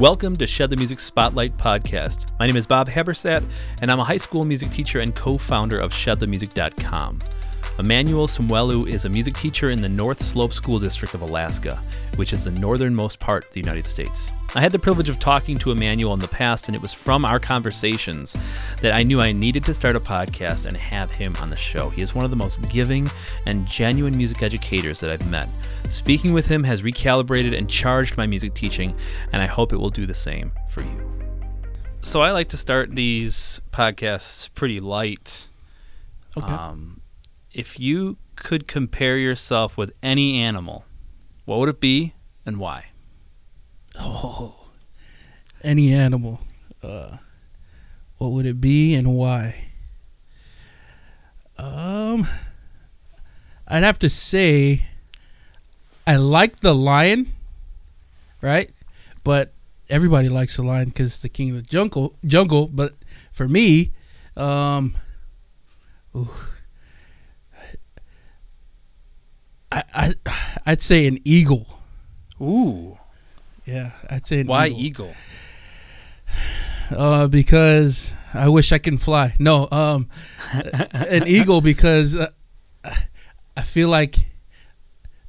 [0.00, 2.32] Welcome to Shed the Music Spotlight podcast.
[2.38, 3.44] My name is Bob Habersat,
[3.82, 7.18] and I'm a high school music teacher and co founder of ShedTheMusic.com.
[7.78, 11.82] Emmanuel Sumwelu is a music teacher in the North Slope School District of Alaska,
[12.16, 14.32] which is the northernmost part of the United States.
[14.54, 17.24] I had the privilege of talking to Emmanuel in the past, and it was from
[17.24, 18.36] our conversations
[18.82, 21.88] that I knew I needed to start a podcast and have him on the show.
[21.88, 23.10] He is one of the most giving
[23.46, 25.48] and genuine music educators that I've met.
[25.88, 28.94] Speaking with him has recalibrated and charged my music teaching,
[29.32, 31.30] and I hope it will do the same for you.
[32.02, 35.48] So I like to start these podcasts pretty light.
[36.36, 36.52] Okay.
[36.52, 36.99] Um,
[37.52, 40.84] if you could compare yourself with any animal,
[41.44, 42.14] what would it be
[42.46, 42.86] and why?
[43.98, 44.54] oh,
[45.62, 46.40] any animal.
[46.82, 47.18] Uh,
[48.16, 49.68] what would it be and why?
[51.58, 52.26] Um,
[53.66, 54.86] I'd have to say
[56.06, 57.26] I like the lion,
[58.40, 58.70] right?
[59.22, 59.52] But
[59.88, 62.14] everybody likes the lion because the king of the jungle.
[62.24, 62.94] Jungle, but
[63.32, 63.92] for me,
[64.36, 64.96] um,
[66.16, 66.30] ooh,
[69.72, 70.14] I, I
[70.66, 71.66] I'd say an eagle.
[72.40, 72.98] Ooh,
[73.66, 74.80] Yeah, I'd say an why eagle.
[74.80, 75.14] eagle?
[76.90, 79.34] Uh, because I wish I can fly.
[79.38, 80.08] No, um,
[80.92, 82.30] an eagle because uh,
[83.56, 84.16] I feel like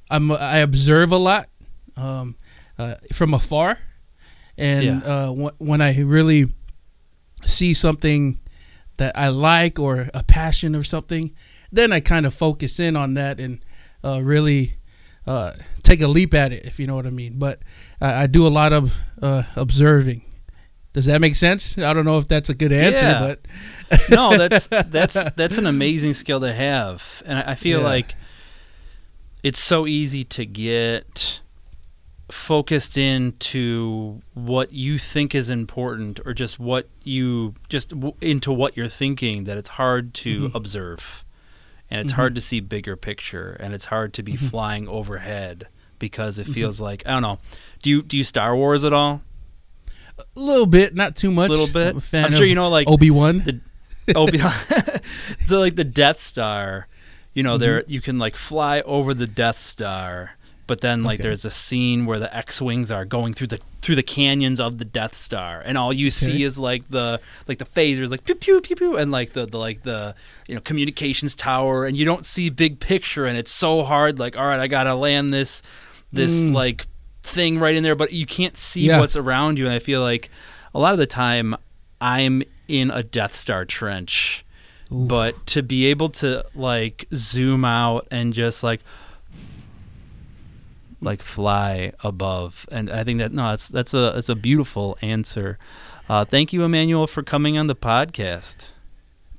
[0.09, 1.49] I'm I observe a lot,
[1.95, 2.35] um,
[2.79, 3.77] uh, from afar,
[4.57, 4.97] and Yeah.
[5.05, 6.47] uh, wh- when I really
[7.45, 8.39] see something
[8.97, 11.31] that I like or a passion or something,
[11.71, 13.59] then I kind of focus in on that and
[14.03, 14.75] uh, really
[15.27, 15.51] uh,
[15.83, 17.37] take a leap at it, if you know what I mean.
[17.37, 17.59] But
[17.99, 20.23] I, I do a lot of uh, observing.
[20.93, 21.77] Does that make sense?
[21.77, 23.19] I don't know if that's a good answer, Yeah.
[23.89, 27.85] but no, that's that's that's an amazing skill to have, and I I feel Yeah.
[27.85, 28.15] like
[29.43, 31.39] it's so easy to get
[32.29, 38.75] focused into what you think is important, or just what you just w- into what
[38.77, 40.55] you're thinking that it's hard to Mhm.
[40.55, 41.25] observe,
[41.91, 42.15] and it's Mhm.
[42.15, 44.49] hard to see bigger picture, and it's hard to be Mhm.
[44.49, 45.67] flying overhead
[45.99, 46.53] because it Mhm.
[46.53, 47.39] feels like I don't know.
[47.83, 49.21] Do you do you Star Wars at all?
[50.17, 51.49] a little bit, not too much.
[51.49, 51.95] A little bit.
[52.13, 53.61] I'm, I'm sure you know like Obi Wan.
[54.15, 55.01] Obi the
[55.59, 56.87] like the Death Star,
[57.33, 57.59] you know, Mm-hmm.
[57.61, 60.31] there you can like fly over the Death Star,
[60.71, 61.27] but then like Okay.
[61.27, 64.85] there's a scene where the X-wings are going through the through the canyons of the
[64.85, 68.61] Death Star, and all you see is like the like the phasers, like pew pew
[68.61, 70.15] pew pew, and like the, the like the
[70.47, 74.17] you know communications tower, and you don't see big picture, and it's so hard.
[74.17, 75.61] Like, all right, I gotta land this
[76.13, 76.53] this Mm.
[76.53, 76.85] like
[77.23, 78.99] thing right in there, but you can't see Yeah.
[79.01, 80.29] what's around you, and I feel like
[80.73, 81.55] a lot of the time
[81.99, 84.45] I'm in a Death Star trench
[84.91, 85.05] Ooh.
[85.05, 88.79] but to be able to like zoom out and just like
[91.01, 95.57] like fly above and i think that no that's that's a that's a beautiful answer
[96.09, 98.71] uh, thank you emmanuel for coming on the podcast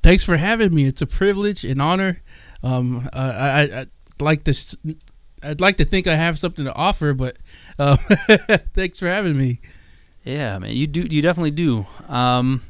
[0.03, 0.84] Thanks for having me.
[0.87, 2.22] It's a privilege and honor.
[2.65, 4.75] Um, I, I, I'd like this.
[5.45, 7.37] I'd like to think I have something to offer, but
[7.78, 7.97] um,
[8.75, 9.61] thanks for having me.
[10.25, 12.62] yeah man you do you definitely do um,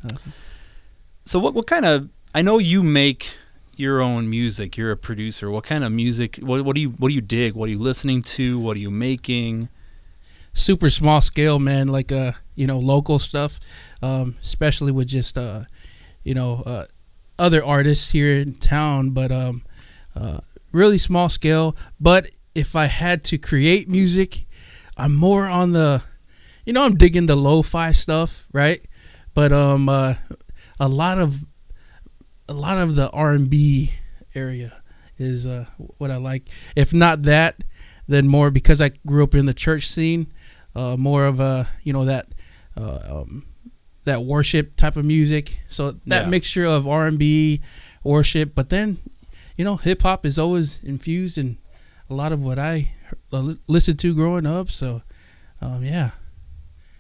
[1.25, 3.37] so what what kind of i know you make
[3.77, 7.09] your own music you're a producer what kind of music what, what do you what
[7.09, 9.69] do you dig what are you listening to what are you making
[10.55, 11.89] super small scale, man.
[11.89, 13.61] Like uh, you know, local stuff,
[14.03, 15.65] um, especially with just uh,
[16.23, 16.85] you know, uh,
[17.39, 19.11] other artists here in town.
[19.11, 19.63] But um,
[20.15, 20.39] uh,
[20.73, 21.77] really small scale.
[22.01, 24.47] But if I had to create music,
[24.97, 26.03] I'm more on the,
[26.67, 28.85] you know, I'm digging the lo-fi stuff, right?
[29.35, 30.15] But um, uh,
[30.79, 31.47] a lot of,
[32.53, 33.93] a lot of the R&B
[34.35, 34.73] area
[35.19, 35.67] is uh
[35.99, 36.49] what I like.
[36.77, 37.65] If not that,
[38.09, 40.33] then more because I grew up in the church scene,
[40.75, 42.27] uh, more of a you know that
[42.77, 43.47] uh, um,
[44.05, 45.61] that worship type of music.
[45.69, 46.31] So that Yeah.
[46.31, 47.61] mixture of R and B,
[48.05, 48.99] worship, but then
[49.57, 51.59] you know hip hop is always infused in
[52.11, 52.93] a lot of what I
[53.33, 54.71] uh, listened to growing up.
[54.71, 55.03] So
[55.61, 56.11] um, yeah,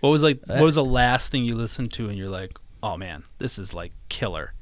[0.00, 0.38] What was like?
[0.48, 2.52] Uh, What was the last thing you listened to, and you're like,
[2.82, 4.52] "Oh man, this is like killer."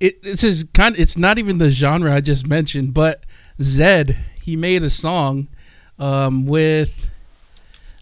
[0.00, 0.94] It this is kind.
[0.94, 3.24] of, It's not even the genre I just mentioned, but
[3.58, 5.48] Zedd he made a song
[5.98, 7.10] um, with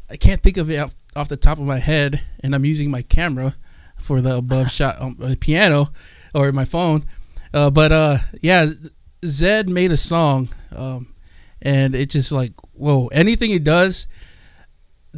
[0.08, 2.90] I can't think of it off, off the top of my head, and I'm using
[2.90, 3.54] my camera
[3.98, 5.88] for the above shot on the piano
[6.34, 7.06] or my phone.
[7.52, 8.66] Uh, but uh, yeah,
[9.22, 11.14] Zedd made a song, um,
[11.62, 13.08] and it just like whoa.
[13.08, 14.06] Anything he does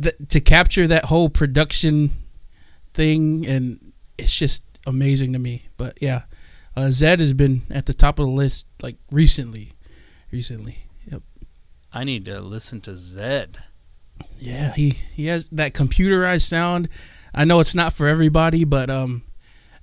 [0.01, 2.13] th- to capture that whole production
[2.95, 5.69] thing, and it's just amazing to me.
[5.77, 6.23] But yeah,
[6.79, 9.73] uh, Zedd has been at the top of the list like recently,
[10.31, 10.87] recently.
[11.11, 11.23] Yep.
[11.93, 13.57] I need to listen to Zedd.
[14.39, 16.89] Yeah, he he has that computerized sound.
[17.35, 19.23] I know it's not for everybody, but um,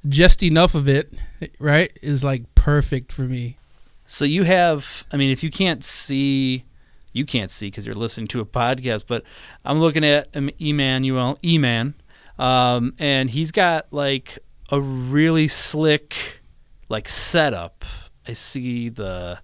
[0.08, 1.14] just enough of it,
[1.60, 3.58] right, is like perfect for me.
[4.06, 6.64] So you have, I mean, if you can't see,
[7.12, 9.24] you can't see because you're listening to a podcast, but
[9.66, 11.94] I'm looking at um, Emmanuel, Eman,
[12.40, 14.40] um, and he's got like
[14.70, 16.42] a really slick,
[16.90, 17.86] like setup.
[18.28, 19.40] I see the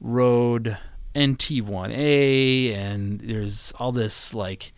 [0.00, 0.78] Rode
[1.14, 4.72] NT1A, and there's all this like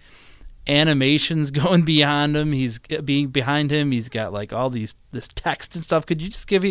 [0.67, 2.53] animations going beyond him.
[2.53, 3.93] He's being behind him.
[3.93, 6.07] He's got like all these this text and stuff.
[6.07, 6.71] Could you just give me?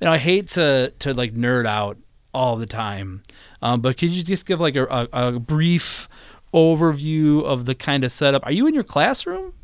[0.00, 1.98] You know, I hate to to like nerd out
[2.32, 3.22] all the time,
[3.60, 6.08] um, but could you just give like a, a, a brief
[6.54, 8.44] overview of the kind of setup?
[8.46, 9.54] Are you in your classroom?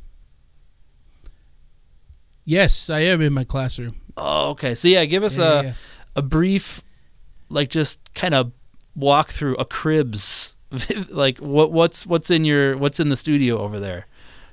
[2.44, 4.00] Yes, I am in my classroom.
[4.17, 4.75] Oh, okay.
[4.75, 5.73] So yeah, give us Yeah, a yeah.
[6.17, 6.83] a brief,
[7.49, 8.53] like just kind of
[8.95, 10.57] walk through a cribs,
[11.11, 14.07] like what what's what's in your what's in the studio over there.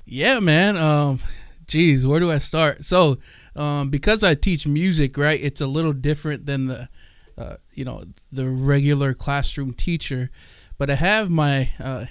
[0.06, 0.75] Yeah, man.
[0.77, 1.19] Um,
[1.68, 2.83] geez, where do I start?
[2.83, 3.15] So,
[3.56, 6.89] um, because I teach music, right, it's a little different than the,
[7.38, 10.30] uh, you know, the regular classroom teacher.
[10.77, 12.07] But I have my uh,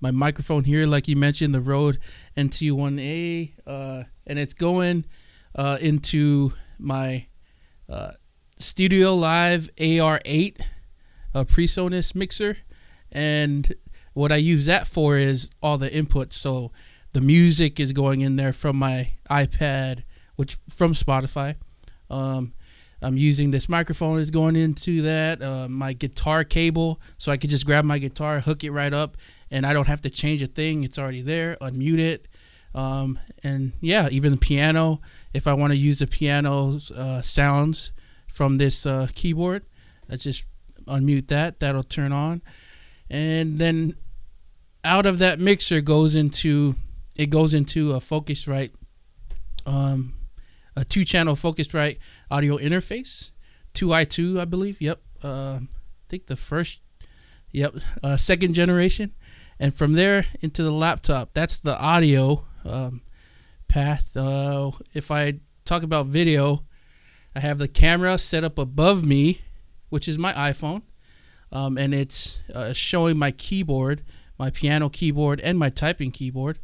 [0.00, 1.96] my microphone here, like you mentioned, the Rode
[2.36, 5.04] NT1A, uh, and it's going
[5.54, 7.26] uh, into my
[7.88, 8.12] uh,
[8.58, 10.60] Studio Live AR8
[11.34, 12.58] a PreSonus mixer,
[13.10, 13.72] and
[14.12, 16.34] what I use that for is all the inputs.
[16.34, 16.72] So
[17.12, 20.04] the music is going in there from my iPad,
[20.36, 21.56] which from Spotify.
[22.10, 22.52] Um,
[23.00, 25.42] I'm using this microphone is going into that.
[25.42, 29.16] Uh, my guitar cable, so I could just grab my guitar, hook it right up,
[29.50, 30.84] and I don't have to change a thing.
[30.84, 31.56] It's already there.
[31.60, 32.28] Unmute it,
[32.74, 35.00] um, and yeah, even the piano.
[35.34, 37.92] If I want to use the piano uh, sounds
[38.28, 39.64] from this uh, keyboard,
[40.10, 40.44] I just
[40.86, 41.60] unmute that.
[41.60, 42.42] That'll turn on,
[43.08, 43.96] and then
[44.84, 46.74] out of that mixer goes into
[47.16, 48.72] it goes into a Focusrite,
[49.66, 50.14] um,
[50.74, 51.98] a two channel Focusrite
[52.30, 53.30] audio interface,
[53.74, 54.80] two i two I believe.
[54.80, 55.68] Yep, uh, I
[56.08, 56.80] think the first,
[57.50, 59.12] yep, uh, second generation,
[59.58, 61.34] and from there into the laptop.
[61.34, 63.02] That's the audio um,
[63.72, 64.14] path.
[64.18, 66.64] Uh, if I talk about video,
[67.34, 69.40] I have the camera set up above me,
[69.88, 70.82] which is my iPhone,
[71.50, 74.02] um, and it's uh, showing my keyboard,
[74.38, 76.58] my piano keyboard, and my typing keyboard,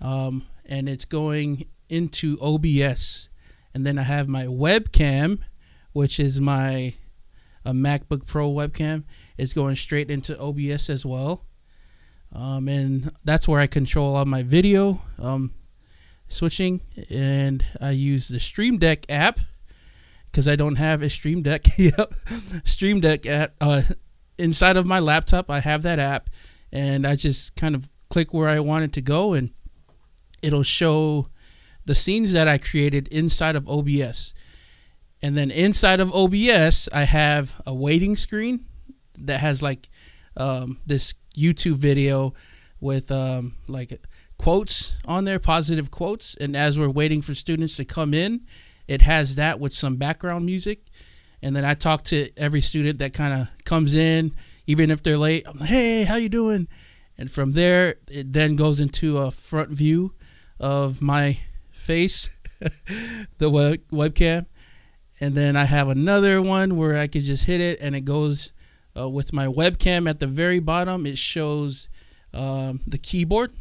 [0.00, 3.28] um, and it's going into OBS,
[3.74, 5.40] and then I have my webcam,
[5.92, 6.94] which is my
[7.64, 9.02] a MacBook Pro webcam,
[9.36, 11.44] is going straight into OBS as well,
[12.32, 15.02] um, and that's where I control all my video.
[15.18, 15.52] Um,
[16.28, 19.40] switching, and I use the Stream Deck app
[20.30, 21.64] because I don't have a Stream Deck.
[21.78, 22.12] yep,
[22.64, 23.54] Stream Deck app.
[23.60, 23.82] Uh,
[24.38, 26.30] inside of my laptop, I have that app,
[26.72, 29.50] and I just kind of click where I want it to go, and
[30.42, 31.28] it'll show
[31.84, 34.34] the scenes that I created inside of OBS.
[35.22, 38.60] And then inside of OBS, I have a waiting screen
[39.18, 39.88] that has like
[40.36, 42.34] um, this YouTube video
[42.80, 44.00] with um, like
[44.38, 46.34] quotes on there, positive quotes.
[46.36, 48.42] And as we're waiting for students to come in,
[48.88, 50.80] it has that with some background music.
[51.42, 54.32] And then I talk to every student that kind of comes in,
[54.66, 55.44] even if they're late.
[55.46, 56.68] I'm like, hey, how you doing?
[57.18, 60.14] And from there, it then goes into a front view
[60.58, 61.38] of my
[61.70, 62.30] face,
[63.38, 64.46] the web- webcam.
[65.20, 68.52] And then I have another one where I could just hit it and it goes
[68.98, 71.06] uh, with my webcam at the very bottom.
[71.06, 71.88] It shows
[72.34, 73.52] um, the keyboard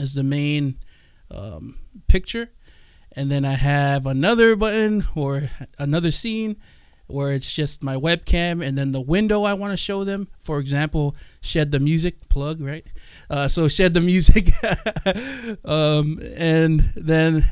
[0.00, 0.78] as the main
[1.30, 1.76] um,
[2.08, 2.50] picture.
[3.12, 6.56] And then I have another button or another scene
[7.10, 10.28] where it's just my webcam and then the window I want to show them.
[10.38, 12.86] For example, shed the music plug, right?
[13.28, 14.50] Uh, so shed the music,
[15.64, 17.50] um, and then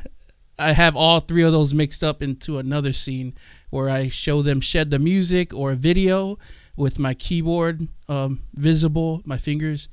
[0.57, 3.33] I have all three of those mixed up into another scene
[3.69, 6.37] where I show them shed the music or video
[6.75, 9.89] with my keyboard um, visible, my fingers,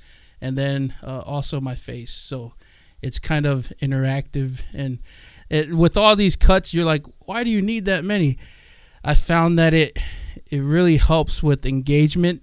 [0.46, 2.12] and then uh, also my face.
[2.12, 2.54] So
[3.02, 4.98] it's kind of interactive and
[5.48, 8.38] it, with all these cuts, you're like, why do you need that many?
[9.04, 9.98] I found that it
[10.50, 12.42] it really helps with engagement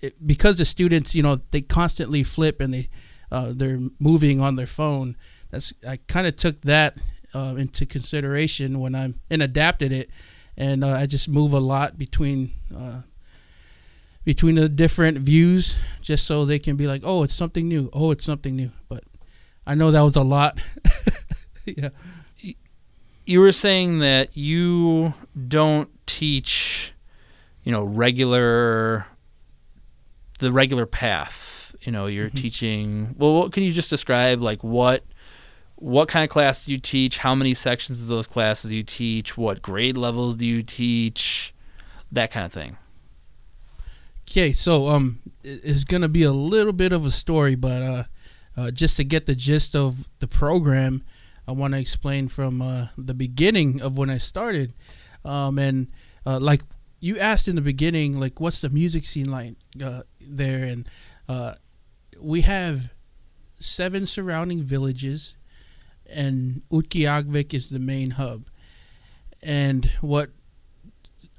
[0.00, 2.88] it, because the students, you know, they constantly flip and they
[3.30, 5.16] uh, they're moving on their phone.
[5.50, 6.98] That's I kind of took that
[7.34, 10.10] uh, into consideration when I'm and adapted it,
[10.56, 13.02] and uh, I just move a lot between uh,
[14.24, 17.90] between the different views just so they can be like, oh, it's something new.
[17.92, 18.70] Oh, it's something new.
[18.88, 19.04] But
[19.66, 20.60] I know that was a lot.
[21.64, 21.88] yeah.
[23.24, 25.14] You were saying that you
[25.48, 26.92] don't teach,
[27.62, 29.06] you know, regular
[30.40, 31.74] the regular path.
[31.82, 32.34] You know, you're Mhm.
[32.34, 33.14] teaching.
[33.18, 35.04] Well, what can you just describe like what
[35.76, 37.18] what kind of classes you teach?
[37.18, 39.36] How many sections of those classes you teach?
[39.36, 41.52] What grade levels do you teach?
[42.12, 42.76] That kind of thing.
[44.32, 48.04] Okay, so um, it's gonna be a little bit of a story, but uh,
[48.56, 51.02] uh just to get the gist of the program,
[51.46, 54.72] I want to explain from uh, the beginning of when I started,
[55.22, 55.88] um, and
[56.24, 56.62] uh, like
[56.98, 60.88] you asked in the beginning, like what's the music scene like uh, there, and
[61.28, 61.56] uh,
[62.18, 62.94] we have
[63.58, 65.34] seven surrounding villages,
[66.10, 68.46] and Utqiagvik is the main hub,
[69.42, 70.30] and what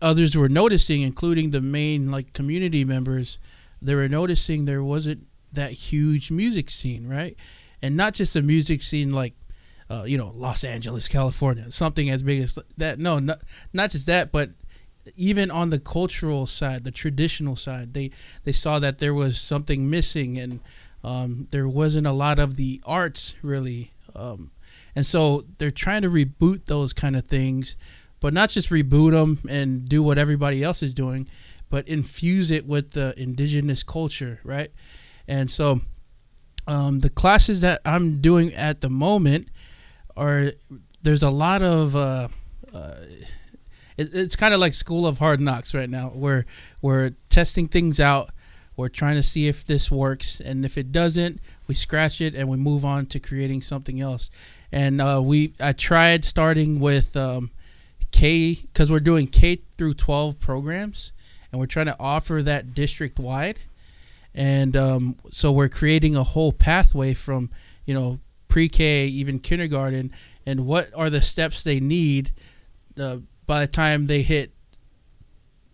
[0.04, 3.40] others were noticing, including the main like community members,
[3.82, 7.36] they were noticing there wasn't that huge music scene, right?
[7.82, 9.34] And not just a music scene like,
[9.90, 13.00] uh, you know, Los Angeles, California, something as big as that.
[13.00, 13.40] No, not
[13.72, 14.50] not just that, but
[15.16, 18.12] even on the cultural side, the traditional side, they
[18.44, 20.60] they saw that there was something missing, and
[21.04, 23.94] um, there wasn't a lot of the arts really.
[24.16, 24.52] Um,
[24.96, 27.76] and so they're trying to reboot those kind of things
[28.24, 31.28] but not just reboot them and do what everybody else is doing,
[31.70, 34.72] but infuse it with the indigenous culture, right?
[35.28, 35.82] And so,
[36.66, 39.50] um, the classes that I'm doing at the moment
[40.16, 40.54] are
[41.02, 42.30] there's a lot of uh,
[42.74, 42.96] uh,
[43.98, 46.46] it, it's kind of like School of Hard Knocks right now, where
[46.82, 48.30] we're testing things out.
[48.78, 52.48] We're trying to see if this works, and if it doesn't, we scratch it and
[52.48, 54.30] we move on to creating something else.
[54.72, 57.52] And uh, we I tried starting with um,
[58.14, 61.12] K because we're doing K through 12 programs
[61.52, 63.60] and we're trying to offer that district wide.
[64.34, 67.50] And um, so we're creating a whole pathway from,
[67.86, 70.12] you know, pre K, even kindergarten,
[70.46, 72.32] and what are the steps they need
[73.00, 74.52] uh, by the time they hit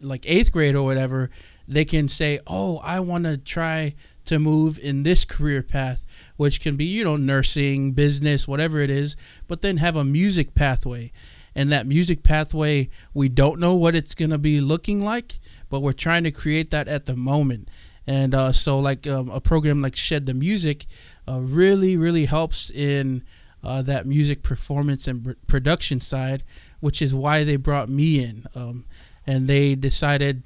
[0.02, 1.30] like eighth grade or whatever,
[1.68, 6.06] they can say, oh, I want to try to move in this career path,
[6.38, 9.16] which can be, you know, nursing, business, whatever it is,
[9.48, 11.12] but then have a music pathway
[11.60, 15.82] and that music pathway we don't know what it's going to be looking like but
[15.82, 17.68] we're trying to create that at the moment.
[18.08, 20.86] And uh, so like um, a program like shed the music
[21.28, 23.24] uh, really really helps in
[23.62, 26.44] uh, that music performance and pr- production side
[26.80, 28.46] which is why they brought me in.
[28.56, 28.86] Um,
[29.28, 30.44] and they decided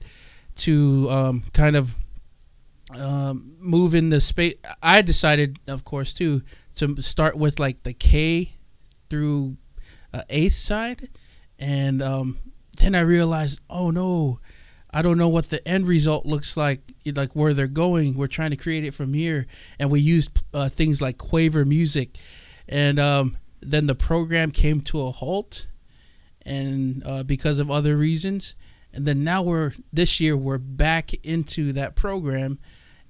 [0.55, 1.95] to um, kind of
[2.97, 6.43] um, move in the space i decided of course too
[6.75, 8.53] to start with like the k
[9.09, 9.57] through
[10.13, 11.09] uh, eighth side,
[11.59, 12.37] and um,
[12.77, 14.39] then I realized, oh no,
[14.91, 18.15] I don't know what the end result looks like, like where they're going.
[18.15, 19.47] We're trying to create it from here,
[19.79, 22.17] and we used uh, things like Quaver music,
[22.69, 25.67] and um, then the program came to a halt,
[26.45, 28.55] and uh, because of other reasons,
[28.93, 32.59] and then now we're this year we're back into that program,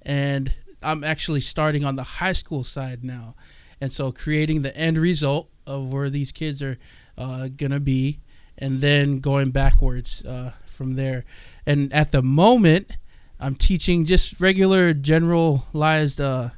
[0.00, 3.34] and I'm actually starting on the high school side now,
[3.80, 6.78] and so creating the end result of where these kids are
[7.16, 8.20] uh, gonna be,
[8.58, 11.24] and then going backwards uh, from there.
[11.66, 12.92] And at the moment,
[13.40, 16.50] I'm teaching just regular generalized uh,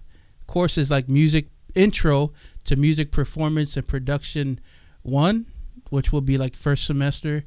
[0.47, 2.33] courses like music intro
[2.65, 4.61] to music performance and production
[5.03, 5.47] one,
[5.91, 7.45] which will be like first semester,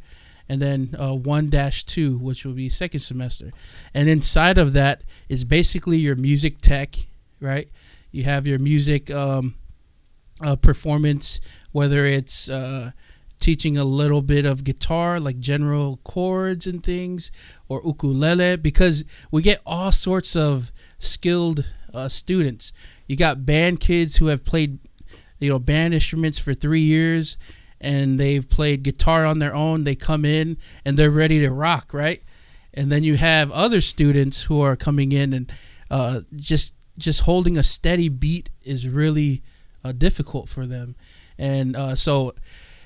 [0.47, 3.51] and then uh, one dash two, which will be second semester.
[3.93, 6.95] And inside of that is basically your music tech,
[7.39, 7.69] right?
[8.11, 9.55] You have your music um,
[10.41, 11.39] uh, performance,
[11.71, 12.91] whether it's uh,
[13.39, 17.31] teaching a little bit of guitar, like general chords and things,
[17.67, 22.71] or ukulele, because we get all sorts of skilled uh, students.
[23.07, 24.79] You got band kids who have played,
[25.39, 27.37] you know, band instruments for three years,
[27.81, 29.83] and they've played guitar on their own.
[29.83, 32.21] They come in and they're ready to rock, right?
[32.73, 35.51] And then you have other students who are coming in and
[35.89, 39.41] uh, just just holding a steady beat is really
[39.83, 40.95] uh, difficult for them.
[41.37, 42.33] And uh, so,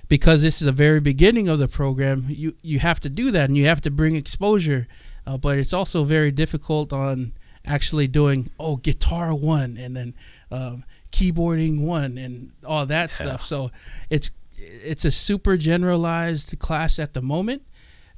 [0.07, 3.49] because this is the very beginning of the program, you you have to do that,
[3.49, 4.87] and you have to bring exposure.
[5.25, 7.33] Uh, but it's also very difficult on
[7.65, 10.13] actually doing oh guitar one and then
[10.51, 13.41] um, keyboarding one and all that stuff.
[13.41, 13.71] So
[14.09, 17.63] it's it's a super generalized class at the moment,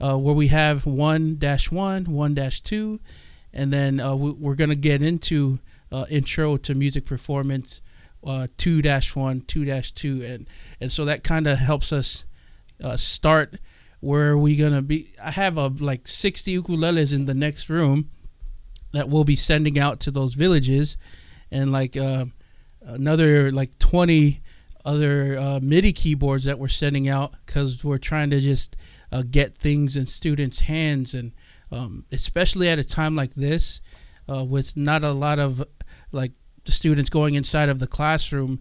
[0.02, 3.00] uh, where we have one dash one, one dash two,
[3.54, 5.60] and then uh, we, we're gonna get into
[5.92, 7.82] uh, intro to music performance
[8.26, 10.48] uh, two dash one, two dash two, and
[10.82, 12.26] and so that kind of helps us
[12.84, 13.60] uh, start
[14.00, 15.12] where we gonna be.
[15.24, 18.10] I have a like sixty ukuleles in the next room
[18.94, 20.98] that we'll be sending out to those villages,
[21.52, 22.26] and like uh,
[22.82, 24.42] another like twenty
[24.84, 28.76] other uh, MIDI keyboards that we're sending out because we're trying to just
[29.12, 31.34] uh, get things in students' hands, and
[31.72, 33.82] um, especially at a time like this,
[34.28, 35.64] uh, with not a lot of
[36.12, 36.32] like
[36.66, 38.60] the students going inside of the classroom,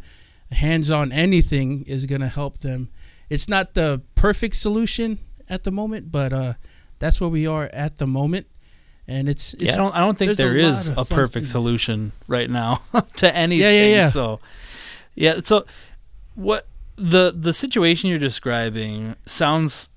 [0.52, 2.88] hands on anything is going to help them.
[3.28, 5.18] It's not the perfect solution
[5.49, 6.54] at the moment, but uh,
[6.99, 8.46] that's where we are at the moment.
[9.06, 12.12] And it's, it's yeah, I don't I don't think there a is a perfect solution
[12.26, 12.80] right now
[13.16, 13.62] to anything.
[13.62, 14.08] Yeah, yeah, yeah.
[14.08, 14.40] So
[15.14, 15.66] yeah, so
[16.34, 19.90] what the the situation you're describing sounds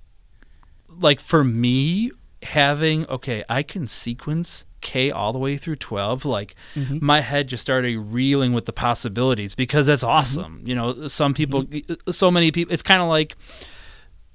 [0.89, 2.11] like for me
[2.43, 7.01] having okay, I can sequence K all the way through 12 like Mhm.
[7.01, 10.11] my head just started reeling with the possibilities because that's Mm-hmm.
[10.11, 10.61] awesome.
[10.65, 11.65] You know, some people
[12.11, 13.35] so many people it's kind of like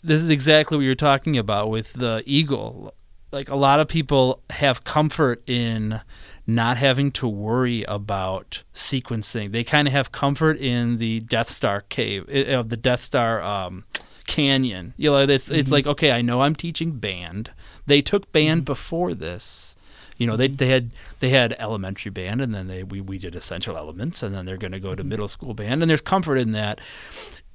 [0.02, 2.92] this is exactly what you're talking about with the eagle.
[3.30, 6.00] Like a lot of people have comfort in
[6.44, 9.52] not having to worry about sequencing.
[9.52, 13.85] They kind of have comfort in the Death Star cave, of the Death Star um,
[14.26, 14.92] canyon.
[14.97, 17.52] You know, it's it's like okay, I know I'm teaching band.
[17.86, 19.76] They took band before this.
[20.18, 23.34] You know, they they had they had elementary band, and then they we we did
[23.34, 26.36] essential elements, and then they're going to go to middle school band, and there's comfort
[26.36, 26.80] in that.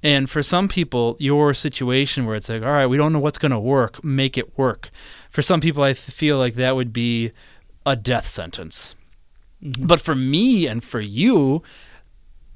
[0.04, 3.40] And for some people, your situation where it's like, all right, we don't know what's
[3.40, 4.90] going to work, make it work.
[5.30, 7.32] For some people, I feel like that would be
[7.86, 8.96] a death sentence.
[9.64, 9.88] Mhm.
[9.88, 11.64] But for me and for you,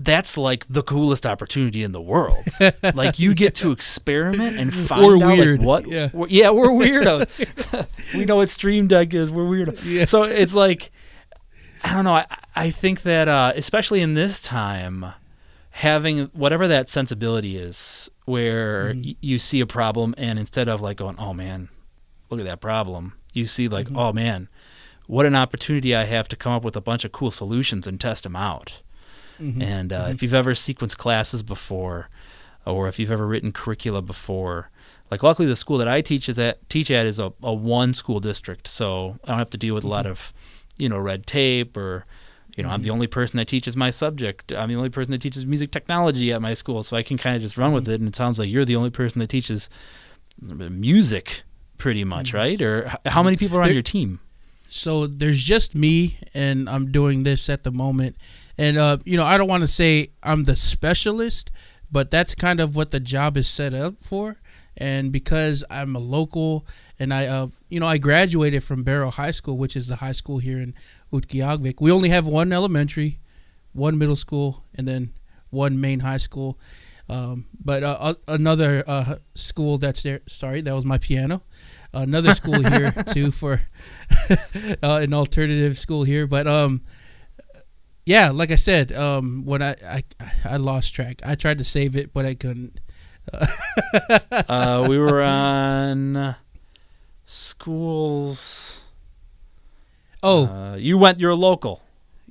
[0.04, 2.44] that's like the coolest opportunity in the world.
[2.96, 5.60] like you get to experiment and find We're out weird.
[5.60, 5.88] like what.
[5.88, 6.10] Yeah.
[6.14, 7.88] we're- yeah, we're weirdos.
[8.18, 9.30] we know what Stream Deck is.
[9.32, 9.84] We're weirdos.
[9.86, 10.06] Yeah.
[10.06, 10.92] So it's like,
[11.84, 12.14] I don't know.
[12.16, 15.06] I, I think that uh, especially in this time,
[15.72, 19.06] having whatever that sensibility is, where Mhm.
[19.06, 21.70] y- you see a problem and instead of like going, "Oh man,
[22.30, 23.98] look at that problem," you see like, Mhm.
[23.98, 24.48] "Oh man,
[25.08, 28.00] what an opportunity I have to come up with a bunch of cool solutions and
[28.00, 28.82] test them out."
[29.42, 29.62] Mhm.
[29.62, 30.14] And uh, Mhm.
[30.14, 32.10] if you've ever sequenced classes before,
[32.66, 34.70] or if you've ever written curricula before,
[35.10, 37.94] like luckily the school that I teach is at teach at is a, a one
[37.94, 40.32] school district, so I don't have to deal with a lot of,
[40.78, 42.06] you know, red tape or,
[42.56, 44.54] you know, I'm the only person that teaches my subject.
[44.54, 47.36] I'm the only person that teaches music technology at my school, so I can kind
[47.36, 48.00] of just run with it.
[48.00, 49.70] And it sounds like you're the only person that teaches
[50.40, 51.44] music,
[51.78, 52.62] pretty much, right?
[52.62, 54.20] Or how many people are on There- your team?
[54.74, 58.16] so there's just me and I'm doing this at the moment.
[58.62, 61.50] And uh, you know, I don't want to say I'm the specialist,
[61.92, 64.38] but that's kind of what the job is set up for.
[64.78, 66.68] And because I'm a local
[67.00, 70.12] and I uh, you know, I graduated from Barrow High School, which is the high
[70.12, 70.76] school here in
[71.12, 71.82] Utqiagvik.
[71.82, 73.20] We only have one elementary,
[73.74, 75.14] one middle school, and then
[75.50, 76.60] one main high school.
[77.10, 80.22] Um, but uh, uh, another uh, school that's there.
[80.28, 81.42] Sorry, that was my piano.
[81.94, 83.64] Another school here too for
[84.30, 84.36] uh,
[85.02, 86.28] an alternative school here.
[86.28, 86.84] But um,
[88.06, 90.04] yeah, like I said, um, when I, I
[90.44, 91.22] I lost track.
[91.26, 92.80] I tried to save it, but I couldn't.
[94.32, 96.36] uh, we were on
[97.26, 98.84] schools.
[100.24, 101.20] Oh, Uh, you went.
[101.20, 101.82] You're local.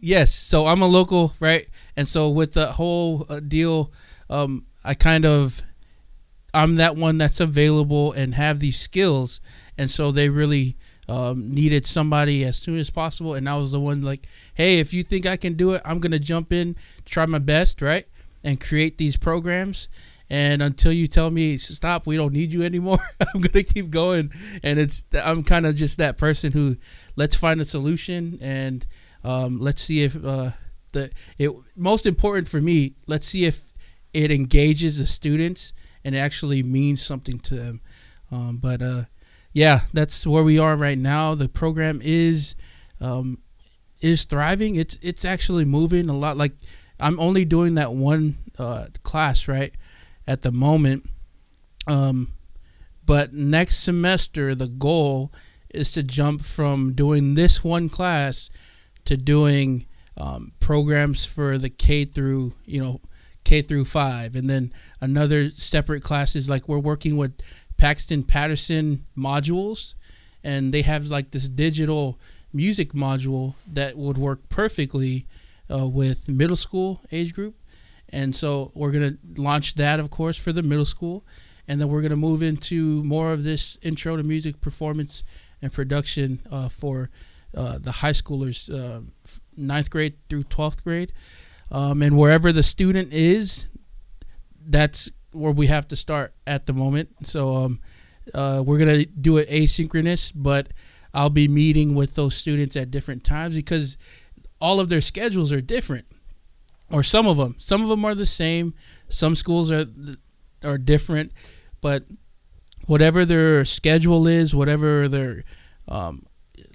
[0.00, 1.68] Yes, so I'm a local, right?
[1.96, 3.92] And so with the whole uh, deal,
[4.30, 5.62] um, I kind of
[6.54, 9.40] I'm that one that's available and have these skills,
[9.76, 10.76] and so they really
[11.10, 13.34] um, needed somebody as soon as possible.
[13.34, 15.98] And I was the one like, hey, if you think I can do it, I'm
[15.98, 18.06] gonna jump in, try my best, right,
[18.44, 19.88] and create these programs.
[20.30, 23.00] And until you tell me stop, we don't need you anymore.
[23.34, 24.30] I'm gonna keep going.
[24.62, 26.76] And it's I'm kind of just that person who
[27.16, 28.86] let's find a solution and
[29.24, 30.52] um, let's see if uh,
[30.92, 32.94] the it most important for me.
[33.08, 33.64] Let's see if
[34.14, 35.72] it engages the students
[36.04, 37.80] and actually means something to them.
[38.30, 39.04] Um, but uh,
[39.52, 41.34] yeah, that's where we are right now.
[41.34, 42.54] The program is
[43.00, 43.38] um,
[44.00, 44.76] is thriving.
[44.76, 46.36] It's it's actually moving a lot.
[46.36, 46.52] Like
[46.98, 49.74] I'm only doing that one uh, class right
[50.26, 51.08] at the moment.
[51.86, 52.34] Um,
[53.04, 55.32] but next semester, the goal
[55.70, 58.50] is to jump from doing this one class
[59.04, 59.86] to doing
[60.16, 63.00] um, programs for the K through you know
[63.44, 67.40] K through five, and then another separate classes like we're working with
[67.80, 69.94] Paxton Patterson modules,
[70.44, 72.20] and they have like this digital
[72.52, 75.26] music module that would work perfectly
[75.74, 77.54] uh, with middle school age group,
[78.10, 81.24] and so we're gonna launch that of course for the middle school,
[81.66, 85.24] and then we're gonna move into more of this intro to music performance
[85.62, 87.08] and production uh, for
[87.56, 89.00] uh, the high schoolers, uh,
[89.56, 91.12] ninth grade through twelfth grade,
[91.70, 93.66] um, and wherever the student is,
[94.66, 97.26] that's where we have to start at the moment.
[97.26, 97.80] So um,
[98.34, 100.68] uh, we're gonna do it asynchronous, but
[101.12, 103.96] I'll be meeting with those students at different times because
[104.60, 106.06] all of their schedules are different,
[106.90, 107.56] or some of them.
[107.58, 108.74] Some of them are the same.
[109.08, 109.86] Some schools are
[110.62, 111.32] are different,
[111.80, 112.04] but
[112.86, 115.44] whatever their schedule is, whatever their
[115.88, 116.26] um,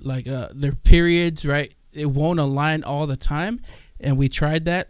[0.01, 1.73] like uh, their periods, right?
[1.93, 3.61] It won't align all the time.
[3.99, 4.89] and we tried that.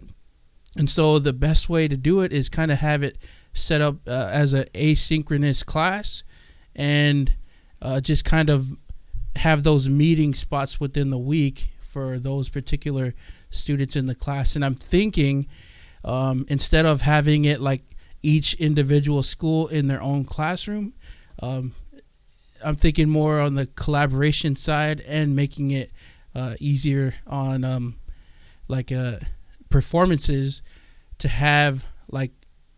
[0.78, 3.17] And so the best way to do it is kind of have it
[3.56, 6.24] set up uh, as an asynchronous class,
[6.76, 7.34] and
[7.82, 8.68] uh, just kind of
[9.38, 13.13] have those meeting spots within the week for those particular
[13.50, 14.56] students in the class.
[14.56, 15.48] And I'm thinking
[16.04, 17.82] um, instead of having it like
[18.22, 20.94] each individual school in their own classroom,
[21.41, 21.74] um,
[22.63, 25.91] I'm thinking more on the collaboration side and making it
[26.34, 27.96] uh, easier on um,
[28.68, 29.18] like uh,
[29.70, 30.62] performances
[31.20, 32.32] to have like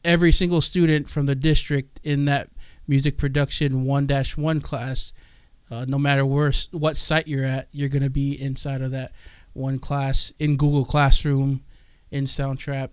[0.07, 2.49] every single student from the district in that
[2.87, 5.13] music production 1-1 class
[5.69, 9.11] uh, no matter where what site you're at you're going to be inside of that
[9.53, 11.63] one class in google classroom
[12.09, 12.91] in soundtrap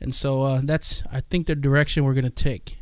[0.00, 2.78] and so uh, that's i think the direction we're going to take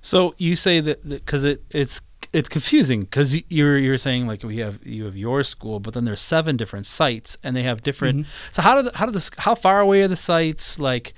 [0.00, 2.00] so you say that because it it's
[2.32, 6.04] it's confusing because you're you're saying like we have you have your school, but then
[6.04, 8.20] there's seven different sites and they have different.
[8.20, 8.52] Mm-hmm.
[8.52, 10.78] So how do the, how do the how far away are the sites?
[10.78, 11.14] Like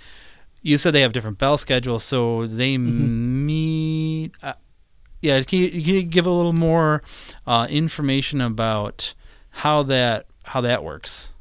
[0.63, 3.47] you said, they have different bell schedules, so they mm-hmm.
[3.47, 4.33] meet.
[4.43, 4.55] Uh,
[5.21, 7.03] yeah, can you, can you, give a little more
[7.47, 9.15] uh, information about
[9.51, 11.33] how that how that works?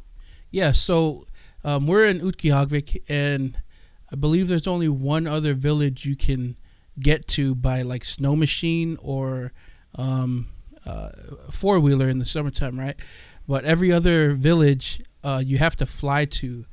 [0.51, 1.25] Yeah, so
[1.63, 3.59] um, we're in Utqiagvik, and
[4.11, 6.57] I believe there's only one other village you can
[6.99, 9.53] get to by like snow machine or
[9.95, 10.47] um,
[10.85, 11.09] uh,
[11.49, 12.95] four wheeler in the summertime, right?
[13.47, 16.65] But every other village uh, you have to fly to,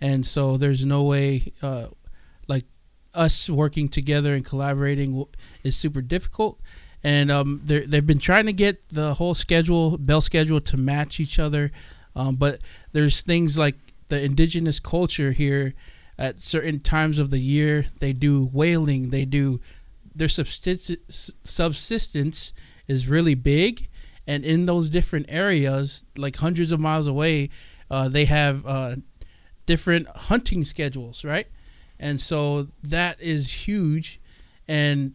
[0.00, 1.86] and so there's no way uh,
[3.16, 5.24] us working together and collaborating
[5.62, 6.60] is super difficult.
[7.02, 11.38] And um, they've been trying to get the whole schedule, bell schedule, to match each
[11.38, 11.70] other,
[12.16, 12.60] um, but
[12.92, 13.76] there's things like
[14.08, 15.74] the indigenous culture here
[16.18, 19.60] at certain times of the year they do whaling they do
[20.14, 22.52] their subsistence subsistence
[22.88, 23.88] is really big.
[24.28, 27.50] And in those different areas like hundreds of miles away
[27.90, 28.96] uh, they have uh,
[29.66, 31.46] different hunting schedules right
[31.98, 34.20] and so that is huge
[34.68, 35.14] and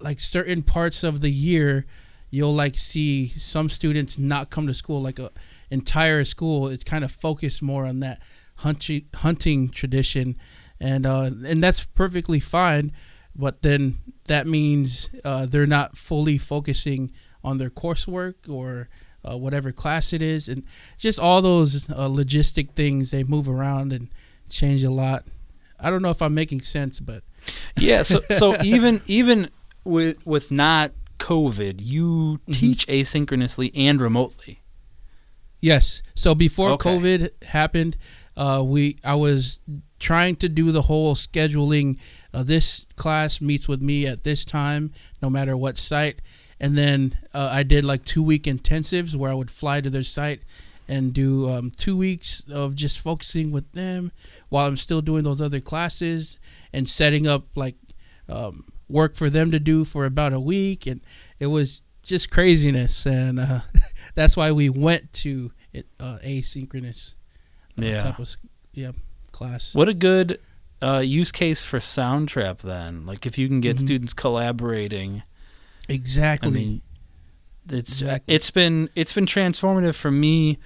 [0.00, 1.86] like certain parts of the year
[2.30, 5.30] you'll like see some students not come to school like a
[5.70, 8.20] entire school it's kind of focused more on that
[8.56, 10.36] hunting hunting tradition,
[10.80, 12.92] and uh, and that's perfectly fine.
[13.36, 17.10] But then that means uh, they're not fully focusing
[17.42, 18.88] on their coursework or
[19.28, 20.64] uh, whatever class it is, and
[20.98, 24.08] just all those uh, logistic things they move around and
[24.48, 25.24] change a lot.
[25.80, 27.22] I don't know if I'm making sense, but
[27.76, 28.02] yeah.
[28.02, 29.50] So so even even
[29.84, 32.52] with with not COVID, you mm-hmm.
[32.52, 34.60] teach asynchronously and remotely.
[35.60, 36.02] Yes.
[36.14, 36.90] So before okay.
[36.90, 37.96] COVID happened,
[38.36, 39.60] uh, we I was
[39.98, 41.98] trying to do the whole scheduling.
[42.32, 46.20] Uh, this class meets with me at this time, no matter what site.
[46.60, 50.02] And then uh, I did like two week intensives where I would fly to their
[50.02, 50.42] site
[50.88, 54.12] and do um, two weeks of just focusing with them
[54.48, 56.38] while I'm still doing those other classes
[56.72, 57.76] and setting up like
[58.28, 60.86] um, work for them to do for about a week.
[60.86, 61.00] And
[61.38, 63.06] it was just craziness.
[63.06, 63.60] And uh,
[64.14, 67.14] that's why we went to it, uh, asynchronous
[67.76, 67.98] yeah.
[67.98, 68.36] type of
[68.72, 68.92] yeah
[69.32, 69.74] class.
[69.74, 70.40] What a good
[70.82, 73.06] uh, use case for Soundtrap then.
[73.06, 73.86] Like if you can get mm-hmm.
[73.86, 75.22] students collaborating.
[75.88, 76.48] Exactly.
[76.48, 76.82] I mean,
[77.68, 78.34] it's exactly.
[78.34, 80.58] it's been it's been transformative for me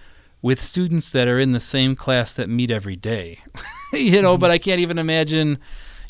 [0.43, 3.41] with students that are in the same class that meet every day.
[3.93, 4.41] you know, mm-hmm.
[4.41, 5.59] but I can't even imagine,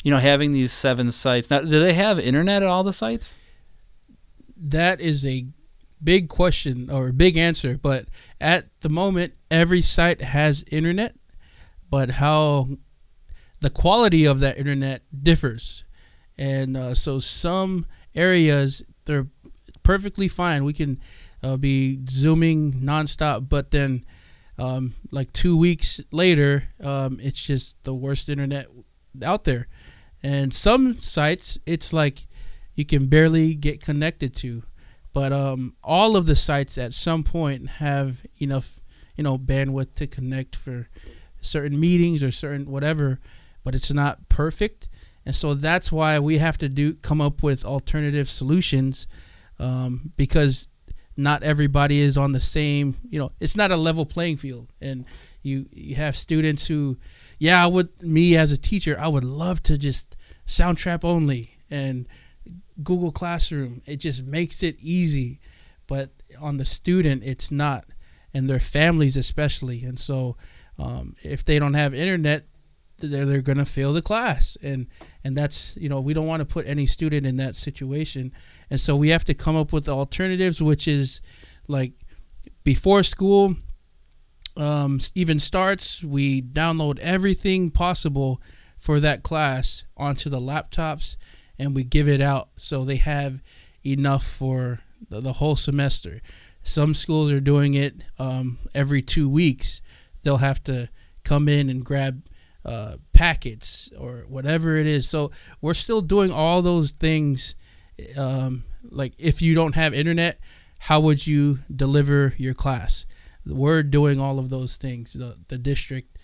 [0.03, 1.49] you know, having these seven sites.
[1.49, 3.37] Now, do they have internet at all the sites?
[4.55, 5.47] That is a
[6.03, 8.05] big question or big answer, but
[8.39, 11.15] at the moment, every site has internet,
[11.89, 12.69] but how
[13.61, 15.83] the quality of that internet differs.
[16.37, 19.27] And uh, so some areas, they're
[19.83, 20.63] perfectly fine.
[20.63, 20.99] We can
[21.43, 24.05] uh, be zooming nonstop, but then
[24.57, 28.67] um, like two weeks later, um, it's just the worst internet
[29.23, 29.67] out there.
[30.21, 32.27] And some sites, it's like
[32.75, 34.63] you can barely get connected to
[35.13, 38.79] but um, all of the sites at some point have enough
[39.15, 40.87] you know bandwidth to connect for
[41.41, 43.19] certain meetings or certain whatever
[43.63, 44.87] but it's not perfect
[45.25, 49.07] and so that's why we have to do come up with alternative solutions
[49.59, 50.69] um, because
[51.17, 55.05] not everybody is on the same you know it's not a level playing field and
[55.41, 56.97] you you have students who
[57.39, 60.15] yeah I would me as a teacher I would love to just
[60.47, 62.07] soundtrap only and
[62.83, 63.81] Google Classroom.
[63.85, 65.39] It just makes it easy,
[65.87, 67.85] but on the student, it's not,
[68.33, 69.83] and their families especially.
[69.83, 70.37] And so,
[70.77, 72.45] um, if they don't have internet,
[72.97, 74.87] they're they're gonna fail the class, and
[75.23, 78.31] and that's you know we don't want to put any student in that situation,
[78.69, 81.21] and so we have to come up with alternatives, which is
[81.67, 81.93] like
[82.63, 83.55] before school.
[84.57, 88.41] um, even starts, we download everything possible
[88.77, 91.15] for that class onto the laptops
[91.57, 93.41] and we give it out so they have
[93.85, 94.79] enough for
[95.09, 96.21] the, the whole semester.
[96.63, 99.81] Some schools are doing it um, every two weeks.
[100.23, 100.89] They'll have to
[101.23, 102.23] come in and grab
[102.65, 105.07] uh, packets or whatever it is.
[105.07, 107.55] So we're still doing all those things.
[108.17, 110.39] Um, like if you don't have internet,
[110.79, 113.05] how would you deliver your class?
[113.45, 115.13] We're doing all of those things.
[115.13, 116.17] The, the district